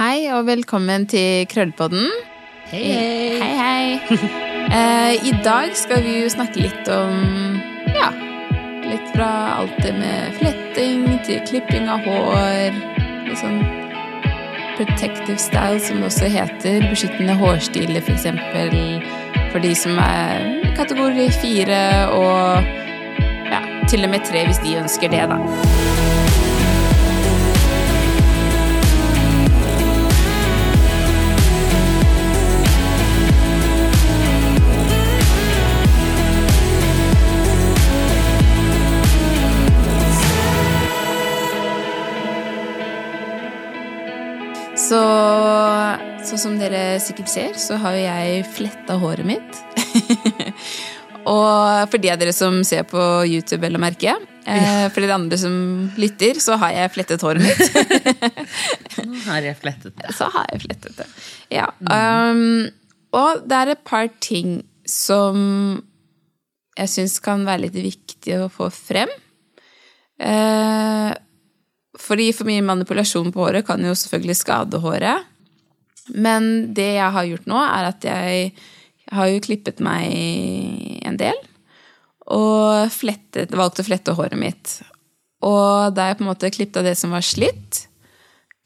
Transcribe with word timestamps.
Hei 0.00 0.30
og 0.32 0.46
velkommen 0.48 1.02
til 1.12 1.42
Krøllpodden. 1.52 2.06
Hei, 2.70 2.78
hei. 2.88 3.40
Hei, 3.42 3.52
hei. 3.60 4.38
Eh, 4.70 5.26
I 5.26 5.32
dag 5.42 5.72
skal 5.74 6.04
vi 6.04 6.12
jo 6.20 6.28
snakke 6.30 6.60
litt 6.62 6.86
om 6.94 7.56
ja, 7.90 8.06
litt 8.86 9.08
fra 9.16 9.30
alt 9.56 9.74
det 9.82 9.90
med 9.96 10.36
fletting 10.38 11.08
til 11.26 11.40
klipping 11.48 11.88
av 11.90 12.06
hår. 12.06 12.78
Litt 13.26 13.40
sånn 13.42 13.58
protective 14.78 15.40
style, 15.42 15.82
som 15.82 15.98
det 15.98 16.12
også 16.12 16.30
heter. 16.30 16.86
Beskyttende 16.86 17.34
hårstiler, 17.40 17.98
for 17.98 18.14
eksempel. 18.14 18.76
For 19.50 19.58
de 19.64 19.74
som 19.74 19.98
er 20.00 20.70
kategori 20.78 21.26
fire 21.42 21.82
og 22.14 22.70
ja, 23.50 23.64
til 23.90 24.06
og 24.06 24.14
med 24.14 24.22
tre 24.30 24.46
hvis 24.46 24.62
de 24.62 24.78
ønsker 24.84 25.10
det, 25.10 25.26
da. 25.34 25.99
Som 46.40 46.56
dere 46.60 46.98
sikkert 47.02 47.30
ser, 47.30 47.58
så 47.60 47.76
har 47.80 47.96
jo 47.96 48.06
jeg 48.06 48.44
fletta 48.56 48.96
håret 49.00 49.26
mitt. 49.28 49.60
og 51.34 51.90
for 51.92 52.00
de 52.00 52.10
av 52.12 52.20
dere 52.20 52.34
som 52.36 52.62
ser 52.66 52.86
på 52.88 53.00
YouTube, 53.28 53.60
vel 53.64 53.76
å 53.76 53.82
merke, 53.82 54.16
eh, 54.48 54.86
for 54.88 55.04
dere 55.04 55.18
andre 55.18 55.38
som 55.40 55.54
lytter, 56.00 56.40
så 56.40 56.56
har 56.62 56.74
jeg 56.76 56.94
flettet 56.96 57.24
håret 57.26 57.44
mitt. 57.44 57.60
Har 59.30 59.44
jeg 59.44 59.56
flettet 59.60 59.94
det? 59.96 60.10
så 60.16 60.26
har 60.32 60.46
jeg 60.50 60.64
flettet 60.64 60.96
det. 60.98 61.06
Ja. 61.54 61.68
Um, 61.86 62.66
og 63.16 63.44
det 63.48 63.56
er 63.56 63.72
et 63.72 63.82
par 63.86 64.08
ting 64.22 64.60
som 64.88 65.38
jeg 66.78 66.90
syns 66.90 67.18
kan 67.22 67.44
være 67.46 67.66
litt 67.66 67.76
viktig 67.78 68.36
å 68.40 68.48
få 68.52 68.68
frem. 68.74 69.10
Eh, 70.20 71.10
fordi 72.00 72.28
for 72.36 72.48
mye 72.48 72.64
manipulasjon 72.64 73.32
på 73.34 73.44
håret 73.44 73.66
kan 73.68 73.82
jo 73.84 73.94
selvfølgelig 73.96 74.38
skade 74.40 74.80
håret. 74.82 75.29
Men 76.08 76.72
det 76.74 76.92
jeg 76.96 77.14
har 77.16 77.28
gjort 77.28 77.48
nå, 77.50 77.60
er 77.60 77.90
at 77.90 78.06
jeg 78.06 78.52
har 79.10 79.30
jo 79.30 79.42
klippet 79.44 79.82
meg 79.84 81.04
en 81.06 81.18
del. 81.20 81.36
Og 82.30 82.90
flettet, 82.94 83.54
valgt 83.58 83.82
å 83.82 83.86
flette 83.86 84.14
håret 84.14 84.38
mitt. 84.38 84.78
Og 85.46 85.94
da 85.96 86.10
jeg 86.10 86.20
på 86.20 86.26
en 86.26 86.30
måte 86.30 86.52
klippet 86.52 86.82
av 86.82 86.90
det 86.90 86.96
som 87.00 87.14
var 87.14 87.24
slitt, 87.26 87.86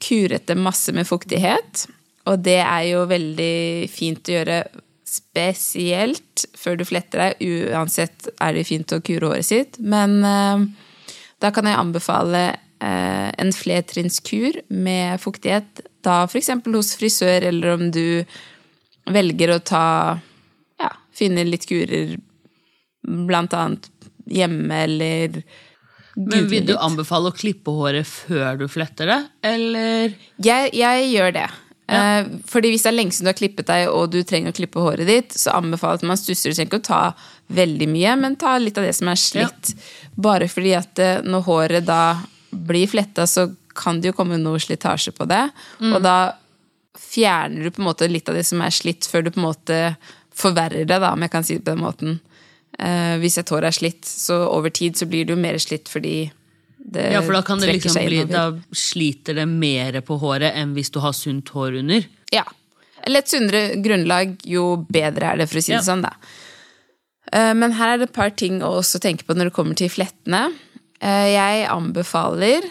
kuret 0.05 0.48
det 0.50 0.58
masse 0.58 0.92
med 0.92 1.08
fuktighet. 1.08 1.86
Og 2.28 2.40
det 2.44 2.60
er 2.62 2.88
jo 2.90 3.05
veldig 3.08 3.86
fint 3.92 4.28
å 4.28 4.36
gjøre 4.38 4.58
spesielt 5.14 6.44
før 6.58 6.80
du 6.80 6.84
fletter 6.88 7.22
deg. 7.22 7.44
Uansett 7.72 8.28
er 8.42 8.56
det 8.56 8.66
fint 8.68 8.92
å 8.92 9.02
kure 9.05 9.30
håret 9.30 9.48
sitt. 9.48 9.78
Men 9.78 10.18
eh, 10.27 10.66
da 11.44 11.52
kan 11.55 11.68
jeg 11.68 11.78
anbefale 11.78 12.44
eh, 12.50 13.30
en 13.30 13.52
flertrinnskur 13.55 14.64
med 14.72 15.20
fuktighet. 15.22 15.84
Da 16.05 16.22
f.eks. 16.28 16.52
hos 16.74 16.94
frisør, 17.00 17.48
eller 17.50 17.74
om 17.77 17.88
du 17.94 18.24
velger 19.10 19.55
å 19.55 19.60
ta 19.64 19.86
Ja, 20.80 20.91
finne 21.14 21.44
litt 21.48 21.66
kurer 21.69 22.16
blant 23.05 23.52
annet 23.56 23.91
hjemme, 24.24 24.84
eller 24.86 25.42
Men 26.16 26.48
Vil 26.48 26.66
du 26.69 26.77
anbefale 26.78 27.33
å 27.33 27.34
klippe 27.34 27.72
håret 27.74 28.06
før 28.06 28.61
du 28.61 28.69
fletter 28.70 29.11
det, 29.11 29.20
eller? 29.50 30.14
Jeg, 30.38 30.70
jeg 30.78 31.08
gjør 31.11 31.34
det. 31.41 31.48
Ja. 31.84 32.24
fordi 32.48 32.70
hvis 32.72 32.86
det 32.86 32.89
er 32.89 32.94
lenge 32.96 33.12
siden 33.12 33.27
du 33.27 33.30
har 33.34 33.36
klippet 33.36 33.68
deg, 33.68 33.91
og 33.92 34.06
du 34.14 34.22
trenger 34.24 34.55
å 34.55 34.56
klippe 34.56 34.80
håret 34.80 35.05
ditt, 35.05 35.34
så 35.36 35.52
anbefaler 35.58 35.98
jeg 35.98 36.00
at 36.00 36.06
man 36.08 36.20
stusser. 36.20 36.48
Du 36.48 36.56
trenger 36.56 36.70
ikke 36.70 36.80
å 36.80 36.86
ta 36.86 37.00
veldig 37.52 37.89
mye, 37.92 38.14
men 38.22 38.39
ta 38.41 38.55
litt 38.56 38.78
av 38.80 38.86
det 38.86 38.95
som 38.96 39.11
er 39.12 39.20
slitt. 39.20 39.74
Bare 40.17 40.48
fordi 40.48 40.73
at 40.78 41.02
eh, 41.02 41.20
når 41.27 41.45
håret 41.48 41.89
da 41.89 42.01
blir 42.55 42.89
fletta, 42.89 43.27
så 43.28 43.51
kan 43.74 44.01
det 44.01 44.12
jo 44.12 44.17
komme 44.17 44.39
noe 44.40 44.58
slitasje 44.62 45.12
på 45.17 45.27
det. 45.30 45.42
Og 45.80 46.01
da 46.05 46.17
fjerner 46.98 47.64
du 47.67 47.70
på 47.74 47.83
en 47.83 47.89
måte 47.89 48.08
litt 48.11 48.29
av 48.30 48.36
det 48.39 48.45
som 48.46 48.61
er 48.62 48.70
slitt, 48.74 49.07
før 49.11 49.24
du 49.27 49.30
på 49.35 49.40
en 49.42 49.48
måte 49.48 49.80
forverrer 50.35 50.86
det, 50.86 50.98
da, 51.02 51.12
om 51.14 51.23
jeg 51.23 51.30
kan 51.33 51.45
si 51.46 51.57
det 51.58 51.64
på 51.67 51.73
den 51.74 51.83
måten. 51.84 52.17
Eh, 52.79 53.17
hvis 53.23 53.39
et 53.39 53.51
hår 53.55 53.68
er 53.68 53.74
slitt, 53.77 54.05
så 54.07 54.40
over 54.51 54.70
tid 54.74 54.96
så 54.98 55.07
blir 55.07 55.27
det 55.27 55.34
jo 55.36 55.40
mer 55.40 55.58
slitt 55.63 55.90
fordi 55.90 56.30
det 56.84 57.13
Ja, 57.14 57.23
for 57.23 57.33
da 57.33 57.42
kan 57.46 57.61
det 57.63 57.70
liksom 57.73 57.95
bli. 58.07 58.24
Da 58.29 58.48
sliter 58.77 59.34
det 59.39 59.46
mer 59.48 60.01
på 60.05 60.18
håret 60.20 60.52
enn 60.58 60.74
hvis 60.77 60.90
du 60.92 60.98
har 61.01 61.14
sunt 61.17 61.48
hår 61.55 61.79
under. 61.80 62.05
Ja. 62.34 62.45
Eller 63.07 63.23
et 63.23 63.30
sunnere 63.30 63.77
grunnlag, 63.84 64.34
jo 64.48 64.77
bedre 64.90 65.33
er 65.33 65.36
det, 65.42 65.48
for 65.48 65.58
å 65.58 65.63
si 65.64 65.73
det 65.73 65.79
Ja. 65.80 65.86
sånn, 65.86 66.02
da. 66.02 66.13
Eh, 67.33 67.55
Men 67.55 67.73
her 67.73 67.95
er 67.95 67.98
det 67.98 68.08
et 68.11 68.14
par 68.14 68.30
ting 68.30 68.61
å 68.61 68.79
også 68.83 68.98
tenke 69.01 69.24
på 69.24 69.34
når 69.34 69.51
det 69.51 69.55
kommer 69.55 69.74
til 69.77 69.89
flettene. 69.89 70.52
Eh, 71.01 71.33
Jeg 71.34 71.68
anbefaler 71.68 72.63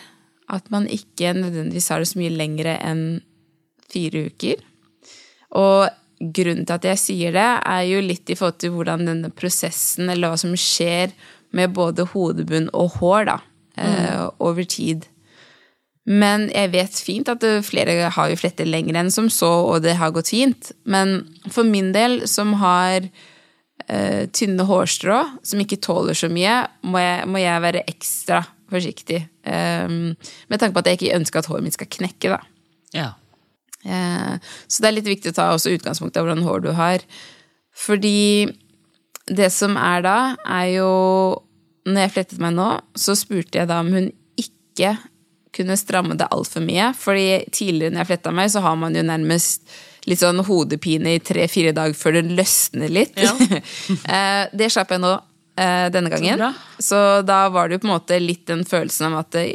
at 0.51 0.69
man 0.73 0.87
ikke 0.91 1.33
nødvendigvis 1.37 1.89
har 1.91 2.01
det 2.01 2.09
så 2.11 2.19
mye 2.19 2.33
lengre 2.33 2.75
enn 2.83 3.03
fire 3.93 4.27
uker. 4.31 4.63
Og 5.59 5.87
grunnen 6.33 6.65
til 6.65 6.75
at 6.75 6.87
jeg 6.87 7.01
sier 7.01 7.35
det, 7.35 7.47
er 7.61 7.85
jo 7.87 8.03
litt 8.03 8.29
i 8.29 8.37
forhold 8.37 8.59
til 8.63 8.75
hvordan 8.75 9.07
denne 9.07 9.31
prosessen, 9.33 10.09
eller 10.09 10.33
hva 10.33 10.39
som 10.39 10.55
skjer 10.57 11.13
med 11.53 11.73
både 11.75 12.07
hodebunn 12.13 12.69
og 12.73 12.97
hår, 12.99 13.27
da, 13.29 13.39
eh, 13.77 14.23
over 14.39 14.63
tid. 14.63 15.07
Men 16.03 16.49
jeg 16.51 16.73
vet 16.73 16.97
fint 16.99 17.29
at 17.31 17.43
flere 17.63 18.09
har 18.11 18.31
jo 18.31 18.39
flettet 18.39 18.67
lenger 18.67 18.97
enn 18.99 19.11
som 19.13 19.29
så, 19.31 19.51
og 19.71 19.83
det 19.85 19.95
har 19.99 20.11
gått 20.15 20.33
fint. 20.33 20.73
Men 20.83 21.21
for 21.51 21.67
min 21.67 21.93
del, 21.95 22.25
som 22.27 22.57
har 22.59 23.05
eh, 23.87 24.25
tynne 24.35 24.65
hårstrå, 24.67 25.21
som 25.43 25.63
ikke 25.63 25.79
tåler 25.83 26.17
så 26.17 26.27
mye, 26.31 26.63
må 26.83 26.99
jeg, 26.99 27.29
må 27.29 27.43
jeg 27.43 27.63
være 27.67 27.85
ekstra 27.87 28.43
forsiktig. 28.73 29.21
Um, 29.45 30.15
med 30.49 30.59
tanke 30.61 30.75
på 30.75 30.83
at 30.83 30.89
jeg 30.91 30.99
ikke 30.99 31.19
ønsker 31.19 31.41
at 31.41 31.49
håret 31.51 31.65
mitt 31.65 31.77
skal 31.77 31.91
knekke, 31.91 32.33
da. 32.33 32.39
Ja. 32.93 33.11
Uh, 33.83 34.35
Så 34.67 34.83
det 34.83 34.89
er 34.89 34.97
litt 34.97 35.09
viktig 35.09 35.33
å 35.33 35.37
ta 35.37 35.47
også 35.53 35.73
utgangspunkt 35.75 36.17
av 36.17 36.27
hvordan 36.27 36.45
hår 36.47 36.65
du 36.65 36.71
har. 36.77 37.05
Fordi 37.73 38.49
det 39.27 39.49
som 39.55 39.77
er 39.79 40.03
da, 40.05 40.17
er 40.45 40.67
jo 40.77 40.91
Når 41.83 41.99
jeg 41.99 42.11
flettet 42.13 42.39
meg 42.39 42.53
nå, 42.55 42.67
så 42.95 43.11
spurte 43.19 43.59
jeg 43.59 43.67
da 43.67 43.81
om 43.83 43.89
hun 43.91 44.05
ikke 44.39 44.93
kunne 45.51 45.75
stramme 45.75 46.15
det 46.15 46.29
altfor 46.31 46.63
mye. 46.63 46.93
Fordi 46.95 47.43
tidligere 47.51 47.91
når 47.91 48.05
jeg 48.05 48.09
fletta 48.13 48.31
meg, 48.31 48.51
så 48.53 48.61
har 48.63 48.77
man 48.79 48.95
jo 48.95 49.03
nærmest 49.03 49.67
litt 50.07 50.21
sånn 50.21 50.39
hodepine 50.47 51.17
i 51.17 51.19
tre-fire 51.23 51.73
dager 51.75 51.95
før 51.99 52.21
det 52.21 52.37
løsner 52.39 52.91
litt. 52.91 53.19
Ja. 53.19 53.35
uh, 53.35 54.45
det 54.59 54.71
slapp 54.71 54.95
jeg 54.95 55.03
nå 55.03 55.11
eh, 55.57 55.89
denne 55.93 56.09
gangen. 56.13 56.45
Så, 56.77 56.83
Så 56.89 57.03
da 57.27 57.47
var 57.53 57.69
det 57.69 57.77
jo 57.79 57.83
på 57.85 57.89
en 57.91 57.95
måte 57.95 58.19
litt 58.21 58.45
den 58.49 58.65
følelsen 58.67 59.11
av 59.11 59.19
at 59.23 59.31
det, 59.35 59.45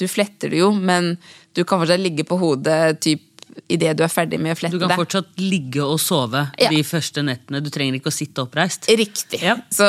du 0.00 0.06
fletter 0.08 0.52
det 0.52 0.62
jo, 0.62 0.70
men 0.72 1.16
du 1.56 1.64
kan 1.64 1.80
fortsatt 1.82 2.00
ligge 2.00 2.24
på 2.24 2.38
hodet 2.40 3.00
typ 3.04 3.26
idet 3.70 3.96
du 3.98 4.04
er 4.04 4.10
ferdig 4.12 4.38
med 4.40 4.54
å 4.54 4.58
flette 4.58 4.76
Du 4.78 4.82
kan 4.82 4.92
det. 4.92 4.96
fortsatt 5.00 5.40
ligge 5.42 5.82
og 5.82 5.98
sove 6.00 6.44
Ja. 6.58 6.68
de 6.70 6.82
første 6.86 7.22
nettene. 7.26 7.60
Du 7.62 7.70
trenger 7.70 7.98
ikke 7.98 8.10
å 8.12 8.14
sitte 8.14 8.44
oppreist. 8.44 8.86
Riktig. 8.88 9.42
Ja. 9.42 9.56
Så, 9.70 9.86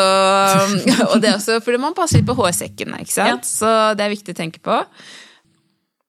og 1.12 1.22
det 1.22 1.30
er 1.30 1.38
også 1.38 1.59
fordi 1.64 1.78
man 1.81 1.94
passer 1.97 2.20
litt 2.20 2.28
på 2.30 2.36
hårsekkene, 2.36 3.02
ikke 3.06 3.14
sant? 3.14 3.46
Ja. 3.46 3.47
Så 3.47 3.96
det 3.97 4.06
er 4.06 4.16
viktig 4.16 4.34
å 4.36 4.40
tenke 4.41 4.64
på. 4.66 4.81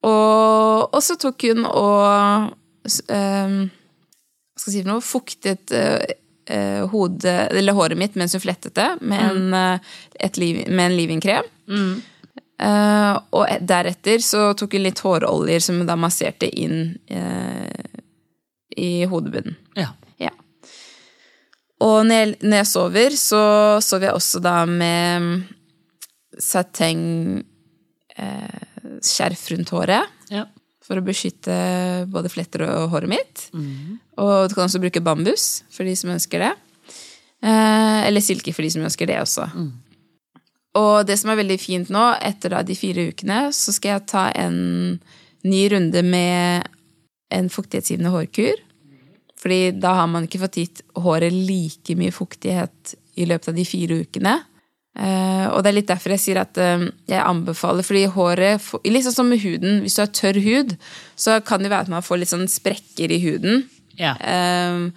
Og, 0.02 0.98
så 1.04 1.14
tok 1.20 1.44
hun 1.46 1.62
og 1.68 2.50
um, 3.06 3.70
Hva 3.70 4.58
skal 4.58 4.72
jeg 4.72 4.74
si 4.74 4.82
for 4.82 4.90
noe? 4.90 5.04
Fuktet 5.04 5.72
eh, 5.76 6.02
eh, 6.02 6.16
hodet, 6.92 7.48
eller 7.50 7.76
håret 7.76 7.98
mitt 7.98 8.16
mens 8.18 8.34
hun 8.36 8.42
flettet 8.44 8.74
det 8.76 8.88
med 9.00 9.22
en, 9.24 9.54
eh, 9.54 10.30
liv, 10.36 10.62
med 10.68 10.86
en 10.86 10.96
leave-in-krem. 10.96 11.48
Eh, 12.62 13.14
og 13.34 13.64
deretter 13.66 14.22
så 14.22 14.52
tok 14.58 14.76
hun 14.76 14.84
litt 14.84 15.00
håroljer 15.02 15.62
som 15.64 15.80
hun 15.80 15.88
da 15.88 15.96
masserte 15.98 16.46
inn 16.46 16.94
eh, 17.10 17.98
i 18.78 19.04
hodebunnen. 19.10 19.56
Ja. 19.78 19.90
Ja. 20.22 20.30
Og 21.82 22.04
når 22.06 22.20
jeg, 22.20 22.34
når 22.44 22.60
jeg 22.60 22.70
sover, 22.70 23.16
så 23.18 23.42
sover 23.82 24.10
jeg 24.10 24.20
også 24.20 24.42
da 24.44 24.56
med 24.68 25.42
sateng 26.38 27.02
eh, 28.16 28.62
skjerf 29.02 29.48
rundt 29.52 29.74
håret. 29.74 30.18
ja. 30.32 30.46
For 30.82 30.98
å 30.98 31.04
beskytte 31.06 31.54
både 32.10 32.30
fletter 32.32 32.64
og 32.66 32.90
håret 32.90 33.12
mitt. 33.12 33.46
Og 34.18 34.48
du 34.50 34.54
kan 34.56 34.66
også 34.66 34.80
bruke 34.82 35.02
bambus 35.04 35.62
for 35.70 35.86
de 35.86 35.94
som 35.96 36.10
ønsker 36.10 36.42
det. 36.42 36.52
Eh, 37.42 38.06
eller 38.08 38.22
silke 38.22 38.52
for 38.54 38.62
de 38.66 38.70
som 38.74 38.82
ønsker 38.86 39.06
det 39.06 39.20
også. 39.22 39.46
Og 40.78 41.06
det 41.06 41.18
som 41.20 41.30
er 41.30 41.40
veldig 41.42 41.58
fint 41.60 41.90
nå, 41.92 42.02
etter 42.22 42.54
da 42.54 42.62
de 42.64 42.74
fire 42.78 43.08
ukene, 43.12 43.52
så 43.52 43.74
skal 43.74 43.96
jeg 43.96 44.06
ta 44.08 44.30
en 44.34 45.00
ny 45.44 45.62
runde 45.68 46.02
med 46.02 46.68
en 47.32 47.48
fuktighetsgivende 47.52 48.12
hårkur. 48.14 48.62
Fordi 49.42 49.72
da 49.74 49.96
har 49.98 50.06
man 50.06 50.24
ikke 50.28 50.40
fått 50.44 50.60
gitt 50.60 50.82
håret 50.94 51.34
like 51.34 51.96
mye 51.98 52.14
fuktighet 52.14 52.94
i 53.18 53.26
løpet 53.26 53.50
av 53.50 53.58
de 53.58 53.64
fire 53.66 53.98
ukene. 54.04 54.36
Eh, 54.92 55.46
og 55.48 55.62
det 55.64 55.70
er 55.70 55.76
litt 55.78 55.88
derfor 55.88 56.12
jeg 56.12 56.20
sier 56.20 56.42
at 56.42 56.58
eh, 56.60 56.84
jeg 57.08 57.24
anbefaler, 57.24 57.86
fordi 57.86 58.02
håret 58.12 58.60
Litt 58.84 59.06
sånn 59.06 59.16
som 59.22 59.32
med 59.32 59.40
huden. 59.40 59.80
Hvis 59.84 59.96
du 59.96 60.02
har 60.04 60.12
tørr 60.12 60.40
hud, 60.44 60.76
så 61.16 61.40
kan 61.44 61.64
det 61.64 61.72
være 61.72 61.88
at 61.88 61.92
man 61.92 62.04
får 62.04 62.20
litt 62.20 62.32
sånn 62.32 62.48
sprekker 62.50 63.12
i 63.14 63.20
huden. 63.24 63.64
Ja. 63.96 64.14
Eh, 64.20 64.88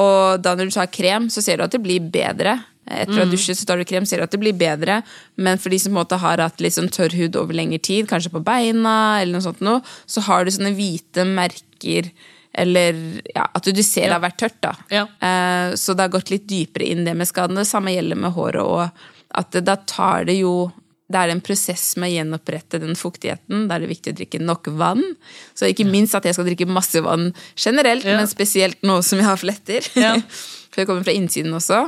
og 0.00 0.40
da 0.40 0.56
når 0.56 0.70
du 0.70 0.76
tar 0.78 0.92
krem, 0.92 1.28
så 1.32 1.44
ser 1.44 1.60
du 1.60 1.66
at 1.66 1.74
det 1.74 1.82
blir 1.84 2.00
bedre. 2.00 2.62
Etter 2.82 3.14
å 3.14 3.22
ha 3.22 3.30
dusjet 3.30 3.56
så 3.60 3.66
tar 3.68 3.78
du 3.78 3.86
krem, 3.86 4.06
ser 4.08 4.18
du 4.18 4.24
at 4.24 4.32
det 4.32 4.40
blir 4.40 4.56
bedre. 4.56 5.02
Men 5.36 5.60
for 5.60 5.72
de 5.72 5.78
som 5.78 5.96
har 6.00 6.40
hatt 6.42 6.64
sånn 6.74 6.90
tørr 6.92 7.14
hud 7.14 7.36
over 7.38 7.54
lengre 7.54 7.78
tid, 7.78 8.08
kanskje 8.10 8.32
på 8.32 8.42
beina, 8.42 9.20
eller 9.20 9.36
noe 9.36 9.44
sånt 9.44 9.60
noe, 9.62 9.84
så 10.08 10.24
har 10.26 10.44
du 10.44 10.54
sånne 10.54 10.72
hvite 10.76 11.28
merker 11.28 12.08
eller 12.52 12.98
ja, 13.32 13.46
at 13.48 13.64
du 13.64 13.80
ser 13.80 14.10
det 14.10 14.16
har 14.16 14.24
vært 14.24 14.40
tørt. 14.42 14.58
da. 14.60 14.72
Ja. 14.92 15.06
Så 15.78 15.94
det 15.96 16.04
har 16.04 16.12
gått 16.12 16.28
litt 16.28 16.44
dypere 16.50 16.84
inn 16.84 17.06
det 17.06 17.14
med 17.16 17.28
skadene. 17.30 17.62
Det 17.62 17.70
samme 17.70 17.94
gjelder 17.94 18.18
med 18.20 18.34
håret 18.36 18.60
òg. 18.60 19.06
At 19.34 19.50
det, 19.54 19.64
da 19.68 19.76
tar 19.88 20.26
det 20.28 20.38
jo 20.42 20.70
det 21.12 21.20
er 21.20 21.28
en 21.34 21.42
prosess 21.44 21.90
med 22.00 22.08
å 22.08 22.14
gjenopprette 22.14 22.78
den 22.80 22.94
fuktigheten. 22.96 23.66
Da 23.68 23.76
er 23.76 23.82
det 23.84 23.90
viktig 23.90 24.14
å 24.14 24.16
drikke 24.16 24.38
nok 24.40 24.70
vann. 24.80 25.02
Så 25.52 25.68
ikke 25.68 25.84
minst 25.84 26.14
at 26.16 26.24
jeg 26.24 26.32
skal 26.38 26.46
drikke 26.48 26.64
masse 26.70 27.02
vann 27.04 27.34
generelt, 27.52 28.06
Ja. 28.08 28.16
men 28.16 28.30
spesielt 28.30 28.80
nå 28.82 29.02
som 29.04 29.20
jeg 29.20 29.28
har 29.28 29.36
fletter. 29.36 29.88
Ja. 29.98 30.14
For 30.72 30.80
det 30.80 30.86
kommer 30.88 31.04
fra 31.04 31.12
innsiden 31.12 31.52
også. 31.52 31.82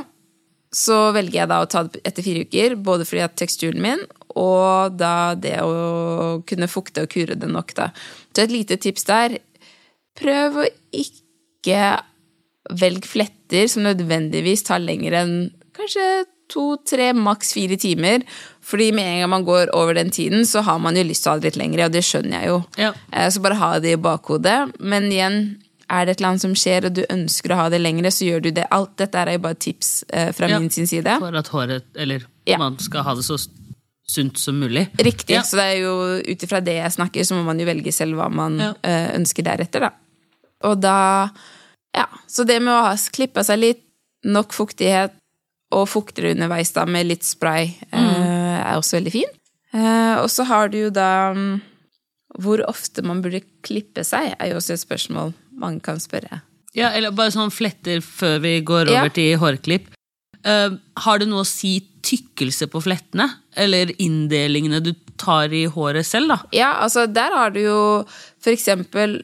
Så 0.75 0.97
velger 1.15 1.39
jeg 1.39 1.49
da 1.49 1.57
å 1.63 1.69
ta 1.71 1.83
det 1.87 2.03
etter 2.05 2.21
fire 2.21 2.43
uker, 2.45 2.75
både 2.75 3.05
fordi 3.07 3.23
at 3.25 3.35
teksturen 3.39 3.81
min, 3.81 4.01
og 4.35 4.97
da 4.99 5.33
det 5.39 5.55
å 5.63 6.43
kunne 6.45 6.67
fukte 6.69 7.05
og 7.07 7.09
kure 7.15 7.37
det 7.39 7.49
nok, 7.49 7.73
da. 7.77 7.89
Så 8.35 8.43
et 8.43 8.53
lite 8.53 8.77
tips 8.77 9.07
der. 9.07 9.37
Prøv 10.19 10.59
å 10.61 10.67
ikke 10.93 11.81
velge 12.77 13.07
fletter 13.09 13.65
som 13.71 13.87
nødvendigvis 13.87 14.67
tar 14.67 14.83
lenger 14.83 15.17
enn 15.23 15.35
kanskje 15.73 16.25
to, 16.49 16.77
tre, 16.85 17.11
maks 17.13 17.53
fire 17.53 17.77
timer. 17.77 18.23
Fordi 18.65 18.91
med 18.93 19.05
en 19.05 19.19
gang 19.23 19.29
man 19.29 19.45
går 19.45 19.71
over 19.73 19.93
den 19.97 20.09
tiden, 20.13 20.45
så 20.45 20.61
har 20.65 20.79
man 20.79 20.95
jo 20.97 21.03
lyst 21.03 21.23
til 21.23 21.31
å 21.31 21.35
ha 21.35 21.39
det 21.39 21.51
litt 21.51 21.59
lengre, 21.61 21.85
og 21.85 21.91
det 21.93 22.01
skjønner 22.05 22.41
jeg 22.41 22.47
jo. 22.51 22.63
Ja. 22.81 22.93
Eh, 23.13 23.29
Så 23.29 23.41
bare 23.41 23.55
ha 23.61 23.79
det 23.79 23.93
i 23.93 24.01
bakhodet. 24.01 24.73
Men 24.79 25.09
igjen, 25.11 25.57
er 25.89 26.05
det 26.05 26.15
et 26.15 26.19
eller 26.21 26.29
annet 26.33 26.41
som 26.41 26.55
skjer, 26.57 26.85
og 26.89 26.93
du 26.97 27.03
ønsker 27.09 27.51
å 27.53 27.59
ha 27.59 27.69
det 27.69 27.79
lengre, 27.81 28.09
så 28.11 28.25
gjør 28.25 28.41
du 28.41 28.51
det. 28.51 28.65
Alt 28.71 28.95
dette 28.97 29.15
er 29.21 29.33
jo 29.35 29.43
bare 29.45 29.55
tips 29.55 30.03
eh, 30.09 30.31
fra 30.33 30.47
Ja. 30.49 30.59
min 30.59 30.69
sin 30.69 30.87
side. 30.87 31.17
For 31.19 31.35
at 31.35 31.47
håret, 31.53 31.83
eller 31.95 32.25
Ja. 32.45 32.57
man 32.57 32.77
skal 32.79 33.03
ha 33.03 33.13
det 33.15 33.23
så 33.23 33.37
sunt 34.07 34.37
som 34.37 34.59
mulig. 34.59 34.87
Riktig. 34.97 35.33
Ja. 35.33 35.41
Så 35.41 35.57
det 35.57 35.63
er 35.65 35.77
jo 35.81 36.21
ut 36.21 36.43
ifra 36.43 36.59
det 36.63 36.75
jeg 36.77 36.91
snakker, 36.91 37.21
så 37.25 37.33
må 37.35 37.43
man 37.45 37.59
jo 37.59 37.65
velge 37.65 37.91
selv 37.93 38.15
hva 38.17 38.29
man 38.31 38.59
eh, 38.61 39.11
ønsker 39.17 39.43
deretter, 39.43 39.79
da. 39.79 39.89
Og 40.63 40.79
da 40.81 41.29
Ja. 41.95 42.05
Så 42.27 42.45
det 42.45 42.61
med 42.61 42.73
å 42.73 42.81
ha 42.83 42.95
klippa 42.95 43.43
seg 43.43 43.59
litt, 43.59 43.81
nok 44.25 44.51
fuktighet 44.53 45.11
og 45.75 45.87
fukter 45.91 46.29
underveis 46.31 46.71
da 46.75 46.85
med 46.87 47.09
litt 47.11 47.25
spray, 47.27 47.73
eh, 47.91 47.99
Mm. 47.99 48.61
er 48.65 48.75
også 48.79 48.97
veldig 48.99 49.11
fin. 49.13 49.31
Eh, 49.75 50.15
og 50.21 50.29
så 50.31 50.45
har 50.47 50.69
du 50.71 50.77
jo 50.85 50.89
da 50.95 51.33
mm, 51.35 51.61
Hvor 52.39 52.59
ofte 52.67 53.01
man 53.03 53.21
burde 53.23 53.39
klippe 53.63 54.03
seg, 54.03 54.33
er 54.39 54.49
jo 54.51 54.57
også 54.59 54.73
et 54.75 54.81
spørsmål 54.83 55.33
mange 55.55 55.79
kan 55.81 55.95
spørre. 56.03 56.41
Ja, 56.75 56.89
eller 56.91 57.11
bare 57.15 57.31
sånn 57.31 57.51
fletter 57.53 58.01
før 58.03 58.41
vi 58.43 58.57
går 58.67 58.89
Ja. 58.91 58.99
over 59.05 59.09
til 59.15 59.37
hårklipp. 59.39 59.85
Eh, 60.43 60.69
har 60.97 61.19
det 61.19 61.27
noe 61.29 61.43
å 61.43 61.47
si 61.47 61.79
tykkelse 62.03 62.67
på 62.67 62.81
flettene? 62.83 63.29
Eller 63.55 63.87
inndelingene 63.97 64.81
du 64.83 64.91
tar 65.17 65.47
i 65.55 65.63
håret 65.65 66.03
selv, 66.05 66.27
da? 66.27 66.37
Ja, 66.51 66.73
altså 66.83 67.07
der 67.07 67.31
har 67.31 67.49
du 67.55 67.61
jo 67.61 68.05
for 68.41 68.51
eksempel 68.51 69.21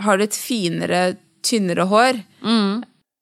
Har 0.00 0.16
du 0.18 0.24
et 0.24 0.34
finere, 0.34 1.16
tynnere 1.44 1.86
hår, 1.86 2.22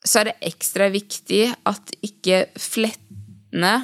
så 0.06 0.20
er 0.20 0.30
det 0.30 0.50
ekstra 0.50 0.88
viktig 0.92 1.46
at 1.68 1.96
ikke 2.06 2.46
flettene 2.58 3.74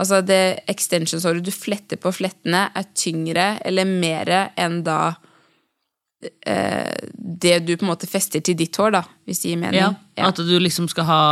Altså 0.00 0.22
det 0.24 0.64
extensionshåret 0.72 1.44
du 1.44 1.50
fletter 1.52 1.98
på 2.00 2.08
flettene, 2.16 2.62
er 2.72 2.86
tyngre 2.96 3.58
eller 3.60 3.84
mer 3.84 4.30
enn 4.56 4.78
da 4.86 5.12
eh, 6.48 6.96
det 7.12 7.58
du 7.66 7.74
på 7.76 7.84
en 7.84 7.90
måte 7.90 8.08
fester 8.08 8.40
til 8.40 8.56
ditt 8.56 8.76
hår, 8.80 8.94
da, 8.96 9.02
hvis 9.28 9.42
det 9.42 9.52
gir 9.52 9.60
mening. 9.60 9.82
Ja, 9.82 9.90
Ja. 10.16 10.30
At 10.30 10.40
du 10.40 10.54
liksom 10.58 10.88
skal 10.88 11.04
ha 11.08 11.22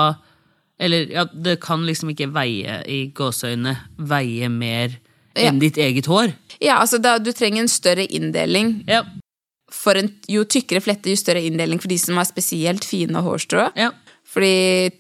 Eller 0.80 1.10
ja, 1.12 1.24
det 1.24 1.58
kan 1.60 1.82
liksom 1.84 2.12
ikke 2.12 2.30
veie 2.32 2.78
i 2.88 3.00
gåseøynene 3.12 3.74
veie 3.96 4.48
mer 4.48 4.94
enn 5.36 5.58
ditt 5.60 5.76
eget 5.76 6.06
hår. 6.08 6.32
ja, 6.60 6.78
altså 6.80 6.98
da, 6.98 7.18
du 7.18 7.32
trenger 7.32 7.64
en 7.64 7.68
større 7.68 8.04
inndeling. 8.04 8.84
Ja, 8.88 9.02
en, 9.96 10.10
jo 10.28 10.44
tykkere 10.44 10.82
flette, 10.84 11.10
jo 11.10 11.16
større 11.18 11.42
inndeling 11.46 11.80
for 11.80 11.88
de 11.88 11.98
som 11.98 12.16
har 12.20 12.28
spesielt 12.28 12.84
fine 12.84 13.22
hårstrå. 13.26 13.70
ja. 13.76 13.90
Fordi 14.30 14.92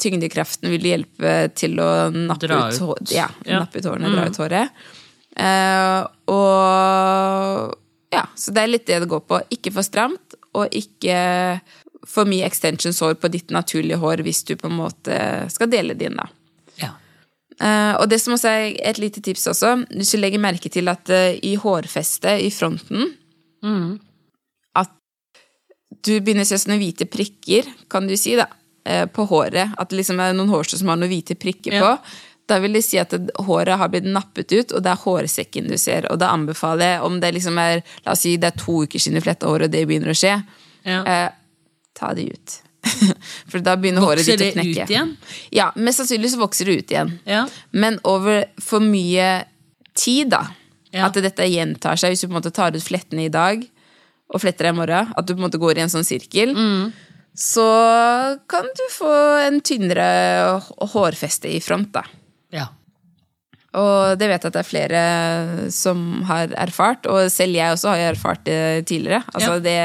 tyngdekraften 0.00 0.72
vil 0.72 0.86
hjelpe 0.88 1.34
til 1.54 1.76
å 1.78 2.10
nappe 2.10 2.48
Dra 2.48 2.64
ut, 2.66 2.78
hår, 2.82 2.98
ja, 3.14 3.28
Ja. 3.46 3.60
nappe 3.62 3.78
ut 3.78 3.86
hårene, 3.86 4.10
dra 4.10 4.24
ut 4.26 4.38
håret. 4.40 4.80
Uh, 5.38 6.02
og 6.34 7.76
ja, 8.10 8.24
så 8.34 8.50
det 8.50 8.64
er 8.64 8.72
litt 8.72 8.88
det 8.88 8.98
det 9.04 9.10
går 9.12 9.22
på. 9.28 9.38
Ikke 9.54 9.70
for 9.76 9.86
stramt, 9.86 10.34
og 10.58 10.66
ikke 10.74 11.60
for 12.08 12.26
mye 12.26 12.48
extensions-hår 12.48 13.14
på 13.22 13.30
ditt 13.30 13.52
naturlige 13.54 14.00
hår 14.02 14.24
hvis 14.26 14.42
du 14.48 14.56
på 14.58 14.66
en 14.66 14.78
måte 14.80 15.20
skal 15.52 15.70
dele 15.70 15.94
din, 15.94 16.18
da. 16.18 16.26
ja. 16.80 16.90
Uh, 17.60 18.00
og 18.00 18.08
det 18.10 18.18
som 18.22 18.34
også 18.34 18.48
er 18.48 18.74
et 18.88 18.98
lite 18.98 19.20
tips 19.22 19.46
også, 19.52 19.76
hvis 19.92 20.14
du 20.16 20.18
legger 20.18 20.40
merke 20.42 20.72
til 20.72 20.88
at 20.90 21.06
uh, 21.12 21.36
i 21.44 21.54
hårfestet 21.60 22.40
i 22.40 22.50
fronten 22.50 23.12
At 24.74 24.90
du 26.04 26.14
begynner 26.20 26.46
å 26.46 26.48
se 26.48 26.58
sånne 26.62 26.78
hvite 26.80 27.06
prikker, 27.10 27.66
kan 27.90 28.06
du 28.08 28.16
si, 28.16 28.36
da, 28.38 28.46
eh, 28.86 29.06
på 29.06 29.26
håret. 29.28 29.74
At 29.78 29.90
det 29.90 29.98
liksom 30.00 30.20
er 30.20 30.32
noen 30.34 30.48
hårstrå 30.52 30.78
som 30.78 30.88
har 30.88 30.96
noen 30.96 31.10
hvite 31.10 31.34
prikker 31.38 31.72
Ja. 31.72 31.80
på. 31.96 31.98
Da 32.48 32.58
vil 32.58 32.72
det 32.72 32.82
si 32.84 32.98
at 32.98 33.10
håret 33.10 33.76
har 33.78 33.88
blitt 33.88 34.04
nappet 34.10 34.50
ut, 34.52 34.72
og 34.72 34.82
det 34.82 34.90
er 34.90 34.96
hårsekken 35.04 35.68
du 35.68 35.76
ser. 35.78 36.06
Og 36.10 36.18
da 36.18 36.30
anbefaler 36.34 36.96
jeg, 36.96 37.02
om 37.02 37.20
det 37.20 37.34
liksom 37.34 37.58
er 37.58 37.82
La 38.04 38.12
oss 38.12 38.20
si 38.20 38.36
det 38.36 38.54
er 38.54 38.58
to 38.58 38.82
uker 38.86 38.98
siden 38.98 39.14
du 39.14 39.20
fletta 39.20 39.46
håret, 39.46 39.64
og 39.64 39.70
det 39.70 39.86
begynner 39.86 40.10
å 40.10 40.18
skje, 40.18 40.44
Ja. 40.84 41.04
eh, 41.04 41.30
ta 41.94 42.12
det 42.14 42.32
ut. 42.32 42.62
For 43.50 43.60
da 43.60 43.76
begynner 43.76 44.00
håret 44.00 44.24
ditt 44.24 44.40
å 44.40 44.52
knekke. 44.52 44.56
Vokser 44.56 44.74
det 44.74 44.82
ut 44.82 44.88
igjen? 44.90 45.16
Ja, 45.52 45.70
mest 45.76 46.00
sannsynlig 46.00 46.30
så 46.32 46.38
vokser 46.40 46.64
det 46.64 46.78
ut 46.78 46.90
igjen. 46.90 47.18
Ja. 47.26 47.46
Men 47.72 48.00
over 48.04 48.46
for 48.58 48.80
mye 48.80 49.44
tid, 49.94 50.30
da. 50.30 50.46
Ja. 50.92 51.06
At 51.06 51.14
dette 51.22 51.46
gjentar 51.46 51.96
seg. 52.00 52.10
Hvis 52.14 52.20
du 52.24 52.26
på 52.28 52.34
en 52.34 52.40
måte 52.42 52.52
tar 52.52 52.74
ut 52.74 52.82
flettene 52.82 53.26
i 53.28 53.30
dag 53.32 53.62
og 54.30 54.40
fletter 54.42 54.66
deg 54.68 54.74
i 54.74 54.78
morgen, 54.78 55.12
at 55.16 55.26
du 55.26 55.34
på 55.34 55.38
en 55.40 55.46
måte 55.48 55.58
går 55.62 55.78
i 55.78 55.84
en 55.84 55.92
sånn 55.92 56.04
sirkel, 56.06 56.52
Mm. 56.54 56.92
så 57.34 57.66
kan 58.50 58.66
du 58.76 58.82
få 58.94 59.12
en 59.46 59.60
tynnere 59.60 60.60
hårfeste 60.92 61.48
i 61.50 61.60
front, 61.62 61.92
da. 61.92 62.02
ja. 62.52 62.66
Og 63.72 64.18
det 64.18 64.26
vet 64.26 64.42
jeg 64.42 64.50
at 64.50 64.56
det 64.56 64.62
er 64.64 64.66
flere 64.66 65.70
som 65.70 66.22
har 66.26 66.48
erfart, 66.58 67.06
og 67.06 67.28
selv 67.30 67.54
jeg 67.54 67.70
også 67.76 67.92
har 67.92 68.00
erfart 68.10 68.42
det 68.44 68.86
tidligere. 68.90 69.22
Altså 69.32 69.60
det 69.62 69.76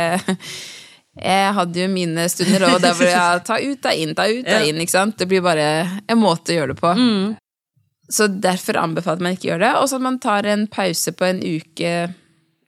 Jeg 1.22 1.54
hadde 1.54 1.80
jo 1.80 1.88
mine 1.94 2.26
stunder, 2.28 2.66
og 2.74 2.82
der 2.82 2.94
hvor 2.98 3.06
jeg 3.08 3.44
ta 3.46 3.60
ut, 3.62 3.82
ta 3.86 3.94
inn, 3.94 4.16
ta 4.18 4.26
ut, 4.28 4.44
ta 4.44 4.58
inn. 4.66 4.82
ikke 4.82 4.92
sant? 4.92 5.16
Det 5.22 5.28
blir 5.30 5.42
bare 5.46 5.68
en 6.10 6.18
måte 6.20 6.52
å 6.52 6.58
gjøre 6.58 6.74
det 6.74 6.82
på. 6.82 6.96
Så 8.12 8.28
derfor 8.28 8.78
anbefaler 8.78 9.26
man 9.26 9.36
ikke 9.36 9.48
å 9.48 9.52
gjøre 9.54 9.66
det. 9.66 9.74
Og 9.82 9.90
så 9.90 9.98
at 9.98 10.06
man 10.06 10.20
tar 10.22 10.48
en 10.50 10.68
pause 10.72 11.14
på 11.16 11.26
en 11.28 11.42
uke, 11.42 11.94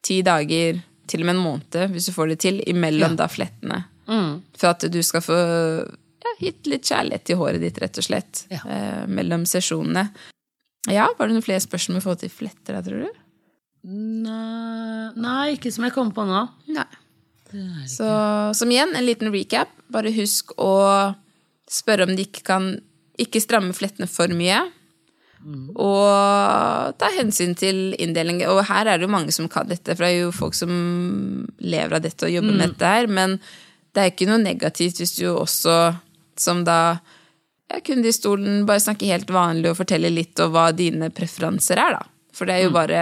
ti 0.06 0.22
dager, 0.26 0.82
til 1.08 1.24
og 1.24 1.30
med 1.30 1.38
en 1.38 1.44
måned, 1.44 1.78
hvis 1.94 2.10
du 2.10 2.16
får 2.16 2.34
det 2.34 2.40
til, 2.44 2.58
imellom 2.68 3.16
da 3.20 3.30
flettene. 3.32 3.84
For 4.58 4.72
at 4.72 4.88
du 4.92 5.00
skal 5.06 5.24
få 5.24 5.38
ja, 5.38 6.34
gitt 6.42 6.68
litt 6.68 6.88
kjærlighet 6.88 7.28
til 7.28 7.40
håret 7.40 7.64
ditt, 7.64 7.80
rett 7.84 8.00
og 8.00 8.08
slett. 8.08 8.44
Ja. 8.52 8.64
Eh, 8.66 9.04
mellom 9.08 9.46
sesjonene. 9.48 10.08
Ja, 10.92 11.10
var 11.18 11.28
det 11.28 11.36
noen 11.36 11.46
flere 11.46 11.64
spørsmål 11.64 12.00
i 12.00 12.04
forhold 12.04 12.22
til 12.24 12.32
fletter 12.32 12.78
da, 12.78 12.84
tror 12.84 13.06
du? 13.06 13.24
Nei, 13.88 15.12
nei, 15.16 15.44
ikke 15.56 15.72
som 15.72 15.86
jeg 15.88 15.96
kommer 15.96 16.16
på 16.16 16.26
nå. 16.28 16.44
Nei. 16.76 16.88
Så 17.88 18.08
som 18.58 18.72
igjen, 18.72 18.92
en 18.96 19.08
liten 19.08 19.32
recap. 19.32 19.72
Bare 19.94 20.12
husk 20.16 20.52
å 20.60 20.74
spørre 21.72 22.08
om 22.08 22.16
de 22.16 22.26
ikke 22.28 22.44
kan 22.48 22.74
ikke 23.20 23.42
stramme 23.44 23.76
flettene 23.76 24.10
for 24.12 24.32
mye. 24.36 24.60
Og 25.48 26.98
ta 27.00 27.10
hensyn 27.16 27.54
til 27.58 27.94
inndeling. 28.02 28.42
Og 28.52 28.66
her 28.68 28.88
er 28.88 29.00
det 29.00 29.08
jo 29.08 29.14
mange 29.14 29.36
som 29.36 29.48
kan 29.52 29.70
dette, 29.70 29.96
for 29.96 30.04
det 30.04 30.10
er 30.12 30.26
jo 30.26 30.34
folk 30.36 30.58
som 30.58 30.72
lever 31.64 31.98
av 31.98 32.04
dette 32.04 32.28
og 32.28 32.34
jobber 32.34 32.58
med 32.58 32.74
dette 32.74 32.92
her. 32.98 33.08
Men 33.08 33.38
det 33.96 34.04
er 34.04 34.12
ikke 34.12 34.30
noe 34.30 34.44
negativt 34.44 35.00
hvis 35.02 35.16
du 35.20 35.30
også, 35.32 35.78
som 36.40 36.66
da 36.68 36.98
ja, 37.72 37.80
kunde 37.80 38.12
i 38.12 38.16
stolen, 38.16 38.66
bare 38.68 38.84
snakke 38.84 39.10
helt 39.10 39.32
vanlig 39.34 39.72
og 39.72 39.80
fortelle 39.80 40.12
litt 40.14 40.40
om 40.44 40.54
hva 40.56 40.70
dine 40.76 41.10
preferanser 41.16 41.80
er, 41.82 41.98
da. 42.00 42.30
For 42.36 42.48
det 42.48 42.60
er 42.60 42.68
jo 42.68 42.76
bare 42.76 43.02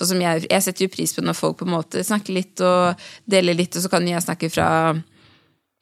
Sånn 0.00 0.14
som 0.14 0.20
jeg, 0.22 0.46
jeg 0.46 0.64
setter 0.64 0.86
jo 0.86 0.92
pris 0.94 1.12
på 1.12 1.20
når 1.20 1.34
folk 1.36 1.58
på 1.60 1.66
en 1.66 1.74
måte 1.74 2.00
snakker 2.06 2.32
litt 2.32 2.60
og 2.64 3.02
deler 3.28 3.56
litt, 3.58 3.74
og 3.76 3.82
så 3.84 3.90
kan 3.92 4.06
jeg 4.08 4.22
snakke 4.24 4.48
fra 4.48 4.68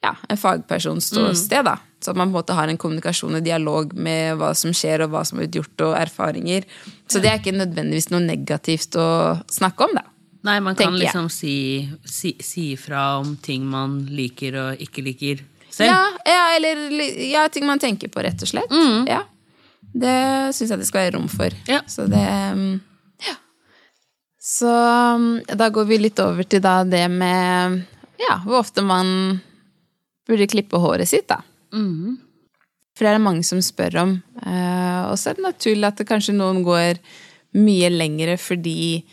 ja, 0.03 0.15
en 0.29 0.37
fagpersons 0.39 1.09
ståsted, 1.11 1.65
da. 1.65 1.77
Så 1.99 2.13
at 2.13 2.17
man 2.17 2.29
på 2.29 2.31
en 2.31 2.37
måte 2.37 2.55
har 2.55 2.71
en 2.71 2.77
kommunikasjon 2.79 3.35
og 3.35 3.43
dialog 3.43 3.91
med 3.99 4.37
hva 4.39 4.53
som 4.55 4.71
skjer, 4.75 5.03
og 5.03 5.11
hva 5.11 5.25
som 5.27 5.37
har 5.37 5.47
blitt 5.47 5.57
gjort, 5.59 5.83
og 5.89 5.97
erfaringer. 5.99 6.67
Så 7.11 7.19
det 7.19 7.31
er 7.31 7.41
ikke 7.41 7.57
nødvendigvis 7.57 8.07
noe 8.13 8.23
negativt 8.23 8.95
å 8.95 9.09
snakke 9.51 9.89
om, 9.89 9.97
da. 9.99 10.05
Nei, 10.47 10.59
man 10.63 10.77
kan 10.79 10.95
liksom 10.95 11.27
si, 11.27 11.83
si, 12.07 12.37
si 12.39 12.69
fra 12.79 13.17
om 13.19 13.33
ting 13.43 13.65
man 13.67 14.05
liker 14.07 14.55
og 14.55 14.83
ikke 14.85 15.03
liker 15.03 15.41
selv. 15.67 15.89
Ja, 15.89 16.05
ja 16.23 16.45
eller 16.55 16.85
ja, 17.27 17.43
ting 17.51 17.67
man 17.67 17.81
tenker 17.83 18.07
på, 18.07 18.23
rett 18.23 18.39
og 18.47 18.47
slett. 18.47 18.71
Ja. 19.09 19.25
Det 19.91 20.55
syns 20.55 20.71
jeg 20.71 20.79
det 20.79 20.87
skal 20.87 21.03
være 21.03 21.17
rom 21.17 21.27
for. 21.31 21.51
Ja. 21.67 21.81
Så 21.91 22.07
det 22.07 22.23
mm, 22.55 22.79
Ja. 23.27 23.35
Så 24.39 24.71
mm, 25.19 25.29
da 25.59 25.67
går 25.75 25.91
vi 25.91 25.99
litt 25.99 26.23
over 26.23 26.47
til 26.47 26.63
da 26.63 26.79
det 26.87 27.03
med 27.11 27.81
ja, 28.19 28.39
hvor 28.45 28.61
ofte 28.63 28.83
man 28.85 29.41
burde 30.29 30.47
klippe 30.51 30.79
håret 30.81 31.09
sitt, 31.09 31.27
da. 31.31 31.41
For 31.73 33.05
det 33.05 33.11
er 33.13 33.17
det 33.19 33.23
mange 33.25 33.45
som 33.47 33.61
spør 33.63 33.95
om. 34.01 34.11
Eh, 34.43 35.01
og 35.09 35.15
så 35.19 35.31
er 35.31 35.37
det 35.39 35.45
naturlig 35.47 35.87
at 35.87 36.01
det 36.01 36.07
kanskje 36.09 36.35
noen 36.35 36.63
går 36.67 36.99
mye 37.59 37.89
lengre 37.93 38.35
fordi 38.37 39.05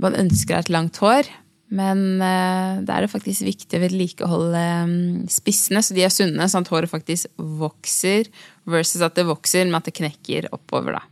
man 0.00 0.16
ønsker 0.16 0.56
et 0.58 0.70
langt 0.72 0.96
hår. 1.02 1.28
Men 1.70 2.00
eh, 2.24 2.80
da 2.82 2.96
er 2.96 3.04
det 3.06 3.12
faktisk 3.12 3.44
viktig 3.46 3.78
å 3.78 3.82
vedlikeholde 3.84 4.62
mm, 4.88 5.28
spissene, 5.30 5.82
så 5.86 5.94
de 5.94 6.02
er 6.02 6.10
sunne, 6.10 6.48
sånn 6.50 6.64
at 6.66 6.72
håret 6.72 6.90
faktisk 6.90 7.28
vokser, 7.60 8.26
versus 8.66 9.04
at 9.06 9.14
det 9.20 9.28
vokser, 9.28 9.68
men 9.68 9.78
at 9.78 9.86
det 9.86 9.94
knekker 10.00 10.48
oppover, 10.56 10.98
da. 10.98 11.04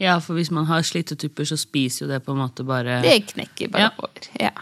Ja, 0.00 0.14
for 0.24 0.38
hvis 0.38 0.48
man 0.54 0.64
har 0.70 0.80
slitte 0.88 1.18
tupper, 1.20 1.44
så 1.44 1.58
spiser 1.60 2.06
jo 2.06 2.08
det 2.14 2.22
på 2.24 2.32
en 2.32 2.38
måte 2.40 2.64
bare 2.64 3.02
Det 3.04 3.18
knekker 3.34 3.68
bare 3.74 3.82
Ja. 3.82 3.90
oppover, 3.98 4.30
Ja. 4.40 4.54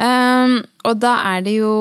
Um, 0.00 0.54
og 0.88 0.96
da 1.02 1.18
er 1.34 1.42
det 1.44 1.58
jo 1.58 1.74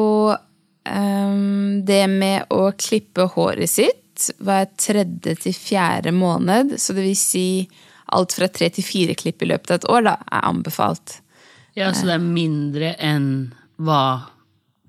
det 0.85 2.07
med 2.09 2.45
å 2.49 2.71
klippe 2.79 3.27
håret 3.35 3.69
sitt 3.69 4.29
hver 4.43 4.65
tredje 4.79 5.35
til 5.45 5.53
fjerde 5.55 6.11
måned, 6.15 6.73
så 6.81 6.95
det 6.95 7.05
vil 7.05 7.15
si 7.19 7.43
alt 8.11 8.33
fra 8.35 8.47
tre 8.51 8.67
til 8.73 8.83
fire 8.83 9.13
klipp 9.15 9.43
i 9.45 9.47
løpet 9.51 9.71
av 9.71 9.77
et 9.79 9.87
år, 9.93 10.01
da, 10.09 10.15
er 10.33 10.47
anbefalt. 10.49 11.19
Ja, 11.77 11.91
så 11.93 12.07
det 12.09 12.15
er 12.17 12.25
mindre 12.25 12.95
enn 12.99 13.29
hva 13.79 14.01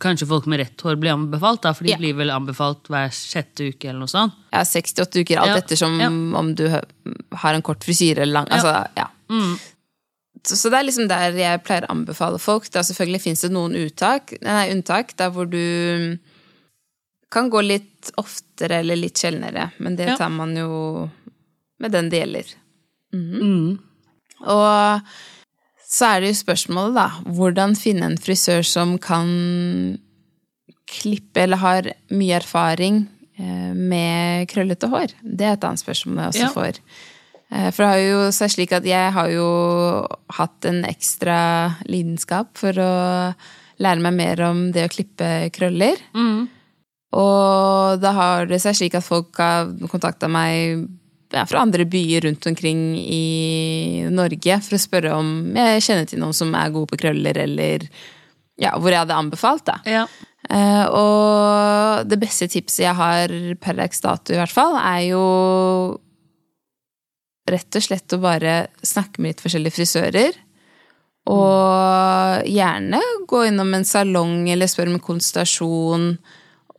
kanskje 0.01 0.27
folk 0.31 0.47
med 0.49 0.63
rett 0.63 0.81
hår 0.83 0.97
blir 0.97 1.13
anbefalt, 1.13 1.61
da, 1.63 1.75
for 1.77 1.85
de 1.85 1.93
Ja. 1.93 1.99
blir 2.01 2.15
vel 2.17 2.31
anbefalt 2.33 2.89
hver 2.89 3.11
sjette 3.13 3.69
uke 3.69 3.91
eller 3.91 4.01
noe 4.01 4.09
sånt. 4.11 4.33
Ja, 4.51 4.65
68 4.65 5.21
uker, 5.21 5.39
alt 5.43 5.53
Ja, 5.53 5.57
ettersom 5.61 6.01
ja. 6.01 6.09
om 6.09 6.55
du 6.57 6.65
har 6.71 7.55
en 7.55 7.63
kort 7.63 7.85
frisyre 7.85 8.23
eller 8.25 8.33
lang. 8.41 8.49
Altså, 8.51 8.87
ja. 8.97 9.07
Så, 9.29 9.59
så 10.47 10.71
det 10.73 10.79
er 10.79 10.87
liksom 10.87 11.09
der 11.11 11.35
jeg 11.37 11.63
pleier 11.67 11.85
å 11.89 11.93
anbefale 11.95 12.39
folk. 12.41 12.69
Da 12.73 12.81
selvfølgelig 12.87 13.21
fins 13.27 13.41
det 13.45 13.51
noen 13.53 13.75
uttak, 13.77 14.33
nei, 14.43 14.71
unntak 14.73 15.13
der 15.21 15.31
hvor 15.35 15.49
du 15.51 16.19
kan 17.31 17.51
gå 17.53 17.61
litt 17.63 18.11
oftere 18.19 18.81
eller 18.81 18.97
litt 18.99 19.21
sjeldnere, 19.21 19.69
men 19.79 19.97
det 19.97 20.09
Ja. 20.09 20.17
tar 20.17 20.31
man 20.31 20.57
jo 20.57 21.11
med 21.79 21.93
den 21.93 22.09
det 22.11 22.21
gjelder. 22.23 22.55
Mm. 23.15 23.79
Og 24.41 25.03
så 25.91 26.07
er 26.17 26.21
det 26.21 26.33
jo 26.33 26.41
spørsmålet, 26.45 26.95
da. 26.95 27.09
Hvordan 27.27 27.77
finne 27.77 28.07
en 28.07 28.17
frisør 28.19 28.65
som 28.65 28.97
kan 28.99 29.99
klippe 30.91 31.43
eller 31.45 31.57
har 31.63 31.89
mye 32.11 32.37
erfaring 32.41 33.05
eh, 33.39 33.73
med 33.75 34.49
krøllete 34.51 34.89
hår? 34.91 35.15
Det 35.23 35.47
er 35.47 35.53
et 35.57 35.65
annet 35.69 35.83
spørsmål 35.85 36.17
jeg 36.25 36.33
også 36.35 36.47
Ja. 36.47 36.53
får. 36.55 36.81
Eh, 37.51 37.71
For 37.71 37.83
det 37.85 37.91
har 37.91 38.01
jo 38.05 38.21
seg 38.35 38.53
slik 38.55 38.73
at 38.77 38.87
jeg 38.87 39.13
har 39.17 39.31
jo 39.33 39.49
hatt 40.39 40.69
en 40.71 40.85
ekstra 40.89 41.39
lidenskap 41.91 42.55
for 42.59 42.73
å 42.79 42.93
lære 43.81 44.05
meg 44.05 44.15
mer 44.15 44.43
om 44.51 44.67
det 44.75 44.87
å 44.87 44.93
klippe 44.93 45.51
krøller. 45.57 46.01
Og 47.11 47.99
da 47.99 48.13
har 48.15 48.47
det 48.47 48.61
seg 48.63 48.77
slik 48.79 48.95
at 48.95 49.07
folk 49.07 49.35
har 49.41 49.71
kontakta 49.91 50.29
meg 50.31 50.85
ja, 51.33 51.45
fra 51.47 51.63
andre 51.65 51.87
byer 51.89 52.27
rundt 52.29 52.47
omkring 52.47 52.95
i 52.99 54.07
Norge 54.15 54.61
for 54.63 54.77
å 54.77 54.83
spørre 54.83 55.15
om 55.19 55.33
jeg 55.57 55.83
kjenner 55.87 56.07
til 56.11 56.23
noen 56.23 56.37
som 56.37 56.55
er 56.59 56.71
gode 56.75 56.93
på 56.93 57.01
krøller, 57.03 57.39
eller 57.47 57.87
ja, 58.61 58.77
hvor 58.77 58.93
jeg 58.93 59.03
hadde 59.03 59.17
anbefalt. 59.17 59.65
da. 59.67 59.79
Ja. 59.89 60.05
Eh, 60.51 60.87
og 60.91 62.07
det 62.11 62.19
beste 62.21 62.49
tipset 62.51 62.85
jeg 62.85 62.95
har 62.99 63.35
per 63.63 63.79
dags 63.79 64.03
dato, 64.05 64.35
i 64.35 64.39
hvert 64.39 64.55
fall, 64.55 64.77
er 64.79 65.03
jo 65.09 65.25
rett 67.49 67.77
og 67.77 67.85
slett 67.85 68.15
å 68.15 68.21
bare 68.23 68.55
snakke 68.83 69.21
med 69.21 69.35
litt 69.35 69.45
forskjellige 69.45 69.77
frisører. 69.79 70.37
Og 71.31 72.47
gjerne 72.49 73.01
gå 73.29 73.43
innom 73.47 73.75
en 73.77 73.87
salong 73.87 74.49
eller 74.51 74.71
spørre 74.71 74.95
om 74.95 75.03
konsultasjon. 75.05 76.13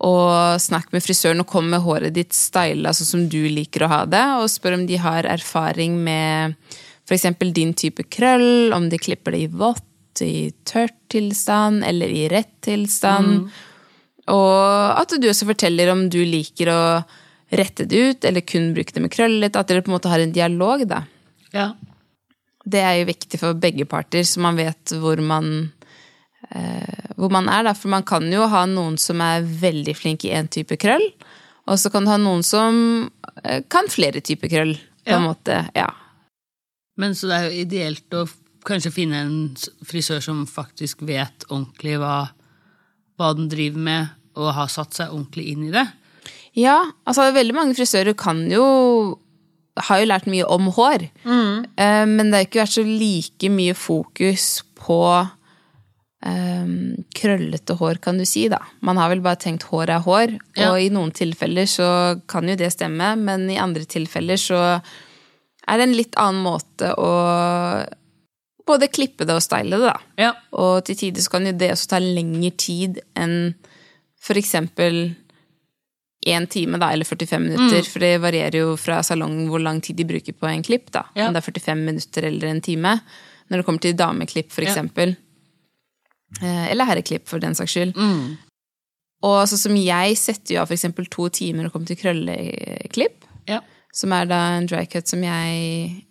Og 0.01 0.61
snakk 0.61 0.89
med 0.95 1.05
frisøren 1.05 1.43
og 1.43 1.49
kom 1.51 1.69
med 1.69 1.83
håret 1.85 2.15
ditt 2.15 2.33
styla 2.33 2.93
sånn 2.97 3.09
som 3.09 3.27
du 3.29 3.43
liker 3.53 3.85
å 3.85 3.91
ha 3.91 4.01
det. 4.09 4.25
Og 4.41 4.49
spør 4.51 4.79
om 4.79 4.87
de 4.89 4.97
har 5.01 5.29
erfaring 5.29 5.99
med 6.03 6.57
f.eks. 7.05 7.27
din 7.53 7.73
type 7.77 8.07
krøll, 8.09 8.73
om 8.73 8.89
de 8.89 8.99
klipper 9.01 9.35
det 9.35 9.45
i 9.45 9.51
vått, 9.51 9.87
i 10.21 10.51
tørt 10.67 10.97
tilstand 11.11 11.85
eller 11.87 12.11
i 12.11 12.27
rett 12.31 12.55
tilstand. 12.65 13.51
Og 14.31 14.99
at 15.01 15.13
du 15.19 15.29
også 15.29 15.47
forteller 15.49 15.91
om 15.93 16.07
du 16.11 16.21
liker 16.25 16.71
å 16.71 16.81
rette 17.51 17.85
det 17.89 17.97
ut, 17.99 18.25
eller 18.25 18.41
kun 18.47 18.69
bruke 18.75 18.93
det 18.95 19.01
med 19.03 19.11
krøllet. 19.11 19.55
At 19.59 19.67
dere 19.67 19.83
på 19.83 19.91
en 19.91 19.97
måte 19.97 20.11
har 20.11 20.19
en 20.23 20.31
dialog, 20.35 20.85
da. 20.89 21.03
ja. 21.55 21.71
Det 22.61 22.77
er 22.85 22.99
jo 22.99 23.07
viktig 23.09 23.39
for 23.41 23.57
begge 23.57 23.87
parter, 23.89 24.21
så 24.21 24.37
man 24.43 24.53
vet 24.59 24.91
hvor 25.01 25.17
man, 25.25 25.71
eh, 26.53 27.07
hvor 27.17 27.31
man 27.33 27.47
er. 27.49 27.63
Da. 27.65 27.73
For 27.73 27.89
man 27.89 28.03
kan 28.05 28.27
jo 28.31 28.45
ha 28.51 28.67
noen 28.69 28.99
som 29.01 29.19
er 29.25 29.41
veldig 29.41 29.95
flink 29.97 30.27
i 30.27 30.33
én 30.37 30.45
type 30.53 30.77
krøll, 30.77 31.07
og 31.65 31.79
så 31.81 31.89
kan 31.89 32.05
du 32.05 32.11
ha 32.13 32.19
noen 32.21 32.43
som 32.45 33.09
eh, 33.43 33.63
kan 33.67 33.89
flere 33.89 34.21
typer 34.21 34.47
krøll. 34.53 34.75
på 35.01 35.09
Ja. 35.09 35.17
en 35.17 35.23
måte, 35.25 35.55
ja. 35.73 35.87
Men 37.01 37.15
så 37.17 37.25
det 37.31 37.37
er 37.39 37.47
jo 37.49 37.61
ideelt 37.65 38.13
å 38.13 38.27
kanskje 38.69 38.91
finne 38.93 39.23
en 39.25 39.55
frisør 39.89 40.21
som 40.21 40.43
faktisk 40.45 41.01
vet 41.01 41.47
ordentlig 41.49 41.95
hva, 41.97 42.27
hva 43.17 43.31
den 43.33 43.49
driver 43.49 43.79
med, 43.81 44.09
og 44.37 44.53
har 44.53 44.69
satt 44.69 44.93
seg 44.93 45.09
ordentlig 45.09 45.47
inn 45.55 45.63
i 45.65 45.71
det. 45.73 45.87
Ja, 46.57 46.77
altså 47.07 47.29
veldig 47.33 47.55
mange 47.55 47.75
frisører 47.77 48.15
kan 48.19 48.43
jo 48.51 48.65
har 49.79 50.01
jo 50.01 50.07
lært 50.09 50.25
mye 50.27 50.43
om 50.51 50.67
hår. 50.75 51.05
Eh, 51.25 52.05
Men 52.05 52.27
det 52.31 52.33
har 52.35 52.45
ikke 52.47 52.59
vært 52.65 52.75
så 52.75 52.83
like 52.85 53.49
mye 53.49 53.73
fokus 53.77 54.63
på 54.75 54.97
um, 56.25 56.73
krøllete 57.17 57.77
hår, 57.79 58.01
kan 58.03 58.19
du 58.19 58.25
si, 58.27 58.47
da. 58.51 58.59
Man 58.85 58.99
har 58.99 59.09
vel 59.13 59.23
bare 59.25 59.39
tenkt 59.41 59.63
hår 59.71 59.89
er 59.95 60.03
hår, 60.05 60.35
Ja. 60.57 60.71
og 60.73 60.81
i 60.81 60.89
noen 60.93 61.11
tilfeller 61.15 61.65
så 61.71 62.19
kan 62.27 62.47
jo 62.51 62.55
det 62.59 62.71
stemme, 62.75 63.15
men 63.17 63.47
i 63.49 63.57
andre 63.57 63.85
tilfeller 63.85 64.37
så 64.37 64.59
er 65.67 65.77
det 65.77 65.87
en 65.87 65.95
litt 65.97 66.15
annen 66.19 66.43
måte 66.43 66.91
å 66.97 67.85
både 68.67 68.91
klippe 68.93 69.25
det 69.25 69.33
og 69.35 69.41
style 69.41 69.71
det, 69.79 69.87
da. 69.87 69.97
Ja. 70.19 70.33
Og 70.53 70.83
til 70.85 70.95
tider 70.99 71.21
så 71.23 71.31
kan 71.31 71.45
jo 71.47 71.53
det 71.57 71.71
også 71.73 71.87
ta 71.95 71.99
lengre 72.03 72.51
tid 72.57 72.99
enn 73.17 73.53
for 74.21 74.37
eksempel 74.37 75.15
én 76.25 76.45
time, 76.49 76.77
da, 76.77 76.91
eller 76.93 77.05
45 77.05 77.39
minutter. 77.41 77.81
For 77.89 77.99
det 78.03 78.19
varierer 78.21 78.59
jo 78.61 78.75
fra 78.77 78.99
salong 79.03 79.47
hvor 79.49 79.61
lang 79.63 79.79
tid 79.81 79.95
de 79.97 80.05
bruker 80.05 80.33
på 80.37 80.47
en 80.51 80.61
klipp. 80.63 80.91
da. 80.91 81.05
Ja. 81.15 81.27
Om 81.27 81.33
det 81.33 81.41
er 81.41 81.51
45 81.51 81.85
minutter 81.85 82.27
eller 82.29 82.47
en 82.51 82.61
time. 82.61 82.99
Når 83.49 83.57
det 83.57 83.65
kommer 83.65 83.81
til 83.81 83.93
dameklipp, 83.97 84.51
for 84.51 84.61
Ja. 84.63 84.69
eksempel. 84.71 85.15
Eh, 86.41 86.71
Eller 86.71 86.85
herreklipp, 86.85 87.27
for 87.27 87.39
den 87.39 87.53
saks 87.55 87.71
skyld. 87.73 87.93
Og 89.23 89.47
så 89.47 89.57
som 89.59 89.75
jeg 89.75 90.15
setter 90.17 90.55
jo 90.55 90.61
av 90.61 90.71
eksempel 90.71 91.05
to 91.11 91.27
timer 91.29 91.65
og 91.67 91.73
kommer 91.73 91.87
til 91.87 91.97
krølleklipp. 91.99 93.25
Ja. 93.47 93.59
Som 93.93 94.13
er 94.13 94.25
da 94.25 94.39
en 94.57 94.67
dry 94.67 94.85
cut 94.89 95.07
som 95.07 95.21
jeg 95.21 96.05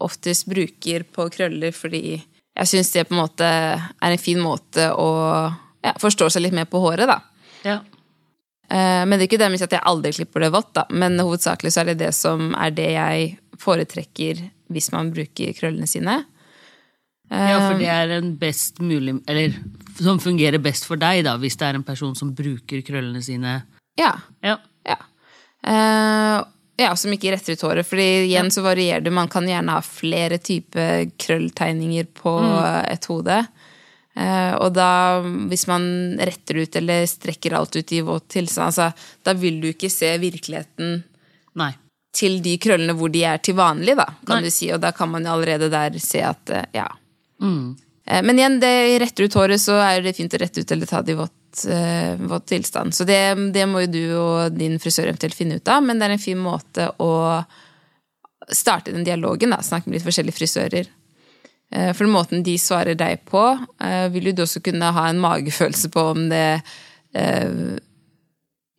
oftest 0.00 0.46
bruker 0.48 1.02
på 1.12 1.28
krøller 1.34 1.72
fordi 1.74 2.22
jeg 2.58 2.66
syns 2.70 2.92
det 2.94 3.08
på 3.08 3.14
en 3.16 3.20
måte 3.28 3.44
er 3.44 4.10
en 4.12 4.18
fin 4.18 4.38
måte 4.42 4.88
å 4.94 5.08
ja, 5.84 5.92
forstå 5.98 6.30
seg 6.30 6.42
litt 6.42 6.54
mer 6.56 6.64
på 6.70 6.80
håret, 6.82 7.06
da. 7.06 7.20
ja. 7.64 7.80
Eh, 8.70 9.04
Men 9.06 9.16
det 9.16 9.24
er 9.24 9.28
ikke 9.30 9.40
det 9.40 9.50
med 9.52 9.62
at 9.64 9.76
jeg 9.76 9.86
aldri 9.88 10.12
klipper 10.12 10.44
det 10.44 10.52
vått, 10.54 10.72
da. 10.76 10.86
Men 10.90 11.18
hovedsakelig 11.18 11.72
så 11.74 11.82
er 11.82 11.92
det 11.92 12.00
det 12.04 12.14
som 12.16 12.52
er 12.54 12.74
det 12.76 12.90
jeg 12.94 13.30
foretrekker 13.58 14.42
hvis 14.68 14.90
man 14.92 15.12
bruker 15.14 15.54
krøllene 15.56 15.88
sine. 15.88 16.20
Ja, 17.28 17.58
for 17.60 17.76
det 17.76 17.88
er 17.92 18.08
en 18.16 18.30
best 18.40 18.78
mulig 18.80 19.18
Eller 19.28 19.52
som 20.00 20.16
fungerer 20.16 20.62
best 20.64 20.86
for 20.88 20.96
deg, 20.96 21.26
da, 21.26 21.34
hvis 21.36 21.58
det 21.60 21.66
er 21.66 21.76
en 21.76 21.84
person 21.84 22.14
som 22.16 22.30
bruker 22.32 22.80
krøllene 22.86 23.20
sine. 23.24 23.58
Ja. 24.00 24.14
Ja. 24.40 24.54
Ja. 24.88 24.96
Uh, 25.60 26.46
ja, 26.78 26.92
som 26.96 27.12
ikke 27.12 27.34
retter 27.34 27.58
ut 27.58 27.64
håret. 27.66 27.88
Fordi 27.88 28.06
igjen 28.28 28.52
så 28.54 28.62
varierer 28.64 29.02
det. 29.04 29.12
Man 29.12 29.28
kan 29.28 29.48
gjerne 29.48 29.74
ha 29.74 29.82
flere 29.84 30.38
typer 30.38 31.10
krølltegninger 31.20 32.06
på 32.16 32.36
et 32.86 33.10
hode. 33.10 33.42
Eh, 34.18 34.54
og 34.58 34.72
da, 34.74 35.20
hvis 35.50 35.68
man 35.70 35.84
retter 36.18 36.64
ut 36.64 36.78
eller 36.80 37.04
strekker 37.06 37.54
alt 37.54 37.76
ut 37.78 37.92
i 37.94 38.00
våt 38.02 38.26
tilstand, 38.34 38.72
altså, 38.72 39.12
da 39.22 39.34
vil 39.38 39.60
du 39.62 39.68
ikke 39.70 39.90
se 39.92 40.10
virkeligheten 40.18 40.96
Nei. 41.60 41.70
til 42.16 42.40
de 42.42 42.56
krøllene 42.58 42.96
hvor 42.98 43.12
de 43.14 43.22
er 43.30 43.38
til 43.38 43.54
vanlig, 43.58 43.94
da, 44.00 44.08
kan 44.26 44.40
Nei. 44.40 44.48
du 44.48 44.54
si. 44.54 44.72
Og 44.74 44.82
da 44.82 44.90
kan 44.96 45.12
man 45.12 45.28
jo 45.28 45.36
allerede 45.36 45.70
der 45.70 46.00
se 46.02 46.24
at 46.26 46.50
eh, 46.50 46.66
ja. 46.80 46.88
Mm. 47.44 47.76
Eh, 48.08 48.24
Men 48.26 48.42
igjen, 48.42 48.58
det 48.64 48.74
retter 49.04 49.28
ut 49.28 49.38
håret, 49.38 49.62
så 49.62 49.78
er 49.84 50.02
det 50.02 50.16
fint 50.18 50.34
å 50.34 50.42
rette 50.42 50.66
ut 50.66 50.74
eller 50.74 50.90
ta 50.90 51.04
det 51.04 51.14
i 51.14 51.20
vått, 51.20 51.34
vått 52.28 52.50
tilstand. 52.50 52.94
Så 52.94 53.06
det, 53.06 53.22
det 53.54 53.64
må 53.70 53.86
jo 53.86 53.94
du 53.94 54.02
og 54.18 54.58
din 54.58 54.76
frisør 54.82 55.12
eventuelt 55.12 55.38
finne 55.38 55.62
ut 55.62 55.70
av, 55.70 55.84
men 55.86 55.98
det 55.98 56.08
er 56.08 56.18
en 56.18 56.26
fin 56.26 56.38
måte 56.38 56.90
å 57.02 57.12
starte 58.50 58.92
den 58.92 59.06
dialogen, 59.06 59.54
da. 59.54 59.62
Snakke 59.62 59.88
med 59.88 59.98
litt 59.98 60.06
forskjellige 60.06 60.38
frisører. 60.40 60.90
Eh, 61.74 61.92
For 61.96 62.08
måten 62.08 62.44
de 62.46 62.56
svarer 62.60 62.96
deg 62.98 63.24
på, 63.28 63.42
eh, 63.84 64.08
vil 64.14 64.30
jo 64.30 64.38
du 64.38 64.42
også 64.46 64.62
kunne 64.64 64.92
ha 64.96 65.08
en 65.08 65.20
magefølelse 65.20 65.90
på 65.92 66.06
om 66.14 66.28
det 66.30 66.62
eh, 67.14 67.76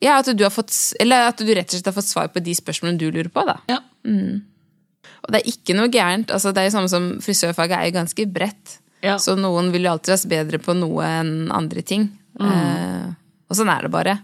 Ja, 0.01 0.19
at 0.19 0.31
du 0.31 0.43
har 0.45 0.53
fått 0.53 0.73
Eller 0.99 1.27
at 1.29 1.37
du 1.37 1.49
rett 1.53 1.69
og 1.69 1.75
slett 1.75 1.89
har 1.91 1.97
fått 1.97 2.09
svar 2.09 2.29
på 2.33 2.41
de 2.43 2.55
spørsmålene 2.55 2.99
du 3.01 3.09
lurer 3.11 3.29
på, 3.33 3.45
da. 3.45 3.59
Ja. 3.69 3.81
Og 4.09 5.33
det 5.33 5.41
er 5.41 5.51
ikke 5.51 5.75
noe 5.77 5.91
gærent. 5.91 6.31
altså 6.31 6.53
Det 6.53 6.61
er 6.61 6.69
jo 6.69 6.77
samme 6.77 6.91
som 6.91 7.09
frisørfaget 7.23 7.77
er 7.77 7.89
jo 7.89 7.97
ganske 7.99 8.25
bredt. 8.31 8.79
Ja. 9.03 9.17
Så 9.19 9.35
noen 9.39 9.71
vil 9.71 9.85
jo 9.85 9.93
alltid 9.93 10.15
være 10.15 10.31
bedre 10.33 10.59
på 10.63 10.75
noe 10.77 11.05
enn 11.19 11.51
andre 11.55 11.83
ting. 11.85 12.09
Eh, 12.39 13.07
og 13.49 13.57
sånn 13.57 13.71
er 13.71 13.85
det 13.85 13.91
bare. 13.93 14.15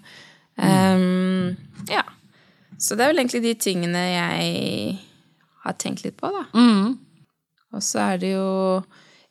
Um, 0.56 1.56
ja. 1.92 2.04
Så 2.80 2.96
det 2.96 3.06
er 3.06 3.12
vel 3.12 3.22
egentlig 3.24 3.44
de 3.44 3.54
tingene 3.60 4.02
jeg 4.12 4.98
har 5.66 5.78
tenkt 5.82 6.06
litt 6.06 6.18
på, 6.20 6.30
da. 6.32 6.46
Mm. 6.56 6.96
Og 7.76 7.84
så 7.84 8.02
er 8.14 8.22
det 8.22 8.32
jo 8.36 8.48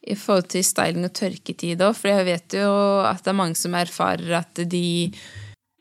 i 0.05 0.17
forhold 0.19 0.51
til 0.53 0.65
styling 0.67 1.07
og 1.07 1.15
tørketid 1.17 1.81
òg, 1.81 1.97
for 1.97 2.13
jeg 2.13 2.29
vet 2.29 2.59
jo 2.59 2.69
at 3.09 3.25
det 3.25 3.33
er 3.33 3.39
mange 3.39 3.57
som 3.57 3.77
erfarer 3.79 4.37
at 4.37 4.61
de 4.69 4.85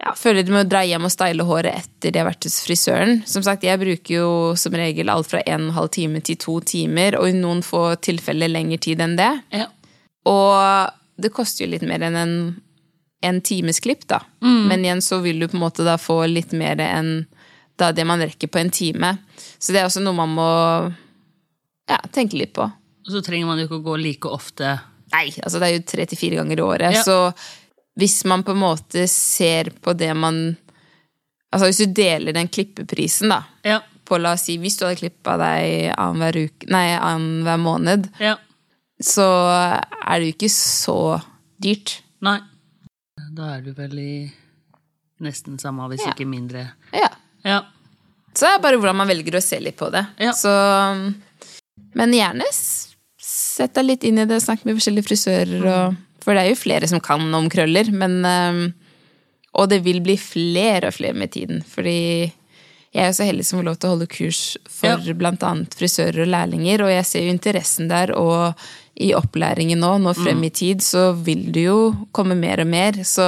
ja, 0.03 0.13
føler 0.15 0.43
de 0.43 0.53
må 0.55 0.63
dra 0.67 0.84
hjem 0.88 1.08
og 1.08 1.12
style 1.12 1.46
håret 1.48 1.84
etter 1.84 2.12
de 2.12 2.22
har 2.22 2.27
vært 2.27 2.48
hos 2.48 2.62
frisøren. 2.63 3.22
Som 3.29 3.43
sagt, 3.46 3.65
jeg 3.67 3.79
bruker 3.82 4.15
jo 4.15 4.32
som 4.60 4.75
regel 4.79 5.12
alt 5.12 5.29
fra 5.32 5.43
en 5.43 5.67
og 5.67 5.70
en 5.70 5.77
halv 5.77 5.93
time 5.96 6.24
til 6.24 6.39
to 6.39 6.58
timer, 6.74 7.20
og 7.20 7.29
i 7.29 7.38
noen 7.38 7.63
få 7.65 7.86
tilfeller 8.03 8.51
lengre 8.51 8.79
tid 8.84 9.03
enn 9.03 9.17
det. 9.20 9.32
Ja. 9.55 9.70
Og 10.29 11.24
det 11.24 11.34
koster 11.36 11.65
jo 11.65 11.74
litt 11.75 11.86
mer 11.88 12.03
enn 12.08 12.20
en, 12.20 12.36
en 13.24 13.43
times 13.43 13.84
klipp, 13.84 14.08
da. 14.12 14.24
Men 14.72 14.84
igjen 14.84 15.03
så 15.03 15.20
vil 15.24 15.43
du 15.43 15.50
på 15.50 15.60
en 15.60 15.65
måte 15.67 15.88
da 15.88 16.00
få 16.00 16.24
litt 16.32 16.55
mer 16.55 16.79
enn 16.84 17.25
da 17.79 17.91
det 17.96 18.05
man 18.05 18.22
rekker 18.22 18.51
på 18.51 18.60
en 18.62 18.72
time. 18.74 19.15
Så 19.60 19.74
det 19.74 19.82
er 19.82 19.88
også 19.88 20.03
noe 20.03 20.15
man 20.15 20.36
må 20.36 20.50
ja, 21.90 21.98
tenke 22.12 22.38
litt 22.40 22.54
på. 22.56 22.63
Og 23.04 23.12
så 23.12 23.22
trenger 23.25 23.46
man 23.50 23.60
jo 23.60 23.66
ikke 23.68 23.80
å 23.82 23.86
gå 23.86 23.98
like 24.00 24.30
ofte. 24.32 24.80
Nei, 25.13 25.28
altså 25.44 25.60
det 25.60 25.68
er 25.68 25.74
jo 25.78 25.84
tre 25.86 26.06
til 26.10 26.18
fire 26.18 26.40
ganger 26.42 26.58
i 26.60 26.63
året, 26.66 26.94
Ja. 26.96 27.04
så 27.04 27.34
hvis 28.00 28.24
man 28.25 28.42
på 28.44 28.52
en 28.56 28.62
måte 28.63 29.08
ser 29.12 29.70
på 29.82 29.94
det 29.98 30.13
man 30.18 30.58
Altså 31.54 31.68
hvis 31.70 31.84
du 31.86 31.92
deler 31.94 32.34
den 32.34 32.48
klippeprisen, 32.50 33.30
da, 33.30 33.44
Ja. 33.63 33.82
på 34.06 34.18
la 34.20 34.32
oss 34.34 34.42
si 34.48 34.58
hvis 34.58 34.75
du 34.80 34.86
hadde 34.88 34.98
klippa 34.98 35.38
deg 35.38 35.94
annenhver 35.96 36.50
Nei, 36.68 36.98
annenhver 36.98 37.60
måned, 37.62 38.10
Ja. 38.20 38.38
så 39.00 39.28
er 40.08 40.20
det 40.20 40.25
jo 40.25 40.34
ikke 40.34 40.50
så 40.50 41.22
dyrt. 41.62 42.02
Nei. 42.22 42.40
Da 43.36 43.54
er 43.58 43.62
du 43.62 43.72
vel 43.74 44.00
i 44.00 44.34
nesten 45.22 45.60
samme, 45.62 45.88
hvis 45.92 46.02
ikke 46.08 46.25
mindre. 46.25 46.72
Ja. 46.92 47.10
Ja. 47.46 47.62
Så 48.34 48.48
det 48.48 48.56
er 48.56 48.60
bare 48.66 48.78
hvordan 48.82 48.96
man 48.98 49.08
velger 49.08 49.38
å 49.38 49.44
se 49.44 49.60
litt 49.60 49.78
på 49.78 49.92
det. 49.92 50.08
Så, 50.34 50.50
men 51.94 52.14
gjerne 52.16 52.48
sett 52.54 53.74
deg 53.78 53.86
litt 53.86 54.04
inn 54.04 54.20
i 54.20 54.26
det, 54.30 54.42
snakk 54.44 54.66
med 54.66 54.76
forskjellige 54.80 55.08
frisører, 55.08 55.66
og, 55.70 55.96
for 56.24 56.34
det 56.36 56.44
er 56.46 56.50
jo 56.54 56.60
flere 56.62 56.88
som 56.90 57.00
kan 57.04 57.26
om 57.36 57.50
krøller. 57.52 57.92
Men, 57.94 58.74
og 59.54 59.70
det 59.70 59.82
vil 59.86 60.02
bli 60.04 60.16
flere 60.20 60.90
og 60.90 60.96
flere 60.98 61.14
med 61.18 61.32
tiden. 61.36 61.62
Fordi 61.68 62.32
jeg 62.94 63.02
er 63.02 63.10
jo 63.10 63.18
så 63.18 63.26
heldig 63.26 63.46
som 63.46 63.60
får 63.60 63.66
lov 63.68 63.78
til 63.82 63.90
å 63.90 63.94
holde 63.96 64.08
kurs 64.12 64.42
for 64.70 64.88
Ja. 64.90 64.98
annet 65.50 65.74
frisører 65.78 66.22
og 66.26 66.32
lærlinger, 66.34 66.82
og 66.86 66.90
jeg 66.94 67.06
ser 67.10 67.24
jo 67.26 67.34
interessen 67.34 67.88
der, 67.90 68.12
og 68.18 68.54
i 68.96 69.08
opplæringen 69.18 69.80
nå, 69.82 69.96
nå 69.98 70.12
frem 70.14 70.38
Mm. 70.38 70.46
i 70.46 70.50
tid, 70.54 70.78
så 70.86 71.16
vil 71.18 71.52
det 71.52 71.64
jo 71.66 71.96
komme 72.14 72.36
mer 72.38 72.60
og 72.62 72.68
mer. 72.68 72.92
Så 73.04 73.26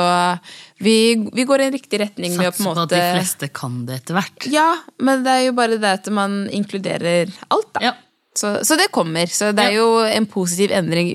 vi, 0.77 1.15
vi 1.33 1.43
går 1.43 1.61
i 1.61 1.65
en 1.65 1.73
riktig 1.73 1.99
retning 1.99 2.37
med 2.37 2.51
å 2.51 2.51
på 2.53 2.61
Satser 2.61 2.75
på 2.75 2.81
at 2.83 2.89
de 2.89 3.01
fleste 3.17 3.49
kan 3.53 3.85
det 3.87 3.95
etter 4.03 4.13
hvert. 4.19 4.45
ja, 4.53 4.75
men 4.99 5.23
det 5.25 5.31
er 5.31 5.45
jo 5.47 5.53
bare 5.57 5.79
det 5.81 5.83
at 6.01 6.09
man 6.13 6.47
inkluderer 6.53 7.33
alt, 7.49 7.71
da. 7.73 7.79
Ja. 7.81 7.93
Så, 8.35 8.57
så 8.67 8.75
det 8.79 8.89
kommer. 8.91 9.29
Så 9.31 9.51
det 9.55 9.69
er 9.69 9.77
jo 9.77 10.01
en 10.03 10.27
positiv 10.27 10.73
endring 10.75 11.11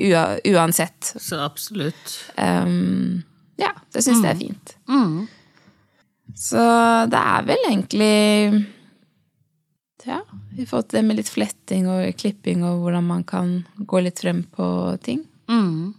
uansett. 0.48 1.12
Så 1.20 1.40
absolutt. 1.44 2.16
Um, 2.36 3.22
ja, 3.60 3.74
det 3.92 4.04
syns 4.06 4.24
jeg 4.24 4.32
er 4.32 4.40
fint. 4.40 4.74
Mm. 4.88 5.28
Så 6.40 6.64
det 7.10 7.20
er 7.20 7.48
vel 7.48 7.64
egentlig 7.68 8.66
Ja, 10.06 10.22
vi 10.54 10.62
har 10.62 10.70
fått 10.70 10.94
det 10.94 11.02
med 11.04 11.18
litt 11.18 11.28
fletting 11.28 11.88
og 11.90 12.06
klipping 12.16 12.62
og 12.64 12.84
hvordan 12.84 13.04
man 13.04 13.24
kan 13.28 13.58
gå 13.76 14.00
litt 14.00 14.22
frem 14.22 14.46
på 14.48 14.66
ting. 15.04 15.26
Mm. 15.50 15.92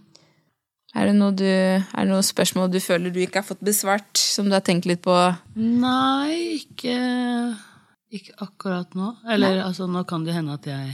Er 0.92 1.08
det 1.08 1.28
du, 1.38 1.46
er 1.46 2.02
det 2.02 2.10
noen 2.10 2.26
spørsmål 2.26 2.68
du 2.72 2.80
føler 2.82 3.14
du 3.14 3.22
ikke 3.22 3.40
har 3.40 3.46
fått 3.48 3.62
besvart, 3.64 4.10
som 4.18 4.50
du 4.50 4.56
har 4.58 4.64
tenkt 4.66 4.88
litt 4.90 5.00
på? 5.06 5.14
Nei, 5.56 6.58
ikke, 6.58 6.96
ikke 8.12 8.36
akkurat 8.44 8.92
nå. 8.98 9.14
Eller 9.30 9.62
altså, 9.64 9.86
nå 9.88 10.02
kan 10.08 10.26
det 10.26 10.36
hende 10.36 10.58
at 10.58 10.68
jeg 10.68 10.92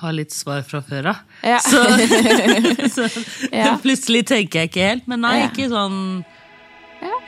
har 0.00 0.12
litt 0.16 0.32
svar 0.32 0.62
fra 0.66 0.80
før 0.84 1.10
av. 1.12 1.22
Ja. 1.46 1.58
Så, 1.70 1.82
så 2.96 3.08
Ja. 3.52 3.76
plutselig 3.82 4.26
tenker 4.30 4.60
jeg 4.64 4.70
ikke 4.72 4.86
helt. 4.90 5.08
Men 5.08 5.20
nei, 5.26 5.38
Ja. 5.42 5.48
ikke 5.52 5.68
sånn 5.72 6.24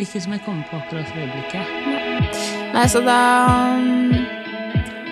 Ikke 0.00 0.20
som 0.20 0.32
jeg 0.34 0.42
kommer 0.44 0.64
på 0.68 0.76
akkurat 0.76 1.06
for 1.08 1.16
øyeblikket. 1.22 1.64
Nei, 2.74 2.84
så 2.92 3.00
da 3.04 3.18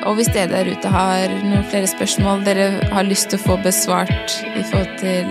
Og 0.08 0.16
hvis 0.16 0.30
dere 0.32 0.48
der 0.52 0.70
ute 0.72 0.88
har 0.88 1.28
noen 1.44 1.64
flere 1.68 1.88
spørsmål 1.88 2.44
dere 2.46 2.66
har 2.92 3.04
lyst 3.04 3.28
til 3.30 3.38
å 3.40 3.42
få 3.44 3.56
besvart 3.64 4.38
i 4.48 4.62
forhold 4.64 4.94
til 5.02 5.28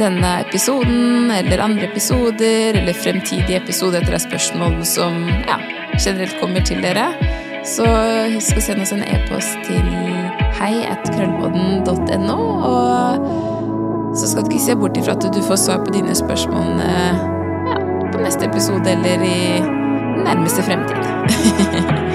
denne 0.00 0.32
episoden 0.42 1.30
eller 1.30 1.62
andre 1.62 1.86
episoder 1.86 2.74
eller 2.80 2.96
fremtidige 2.98 3.60
episoder 3.62 4.02
etter 4.02 4.18
spørsmål 4.18 4.80
som 4.90 5.20
ja, 5.46 5.60
generelt 6.02 6.34
kommer 6.40 6.66
til 6.66 6.82
dere, 6.82 7.06
så 7.62 7.86
husk 8.34 8.58
å 8.58 8.64
sende 8.66 8.82
oss 8.82 8.92
en 8.96 9.06
e-post 9.06 9.54
til 9.68 9.86
hei.krøllpodden.no, 10.60 12.38
og 12.70 14.16
så 14.18 14.30
skal 14.30 14.42
du 14.44 14.50
ikke 14.52 14.64
se 14.64 14.76
bort 14.78 14.96
ifra 15.00 15.12
at 15.16 15.26
du 15.34 15.40
får 15.42 15.58
svar 15.66 15.78
på 15.84 15.90
dine 15.94 16.14
spørsmål 16.14 16.80
ja, 16.84 17.78
på 18.12 18.22
neste 18.22 18.46
episode 18.46 18.90
eller 18.90 19.24
i 19.26 19.60
nærmeste 20.24 20.62
fremtid. 20.62 21.02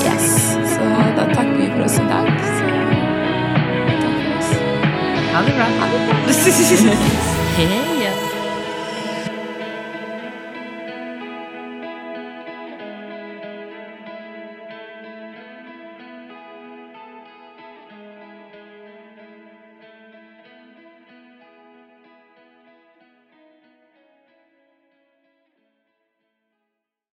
Yes. 0.00 0.56
Så 0.72 0.80
da 1.16 1.24
takker 1.34 1.56
vi 1.56 1.68
for 1.74 1.84
oss 1.84 1.98
i 2.00 2.06
dag. 2.08 2.30
Så 2.40 2.64
takk 4.00 4.16
for 4.16 4.38
oss. 4.38 4.50
Ha 5.34 5.44
det 5.46 5.54
bra. 5.58 5.68
Ha 5.78 5.84
det 5.92 6.00
bra. 6.08 6.14
Hei. 7.60 7.89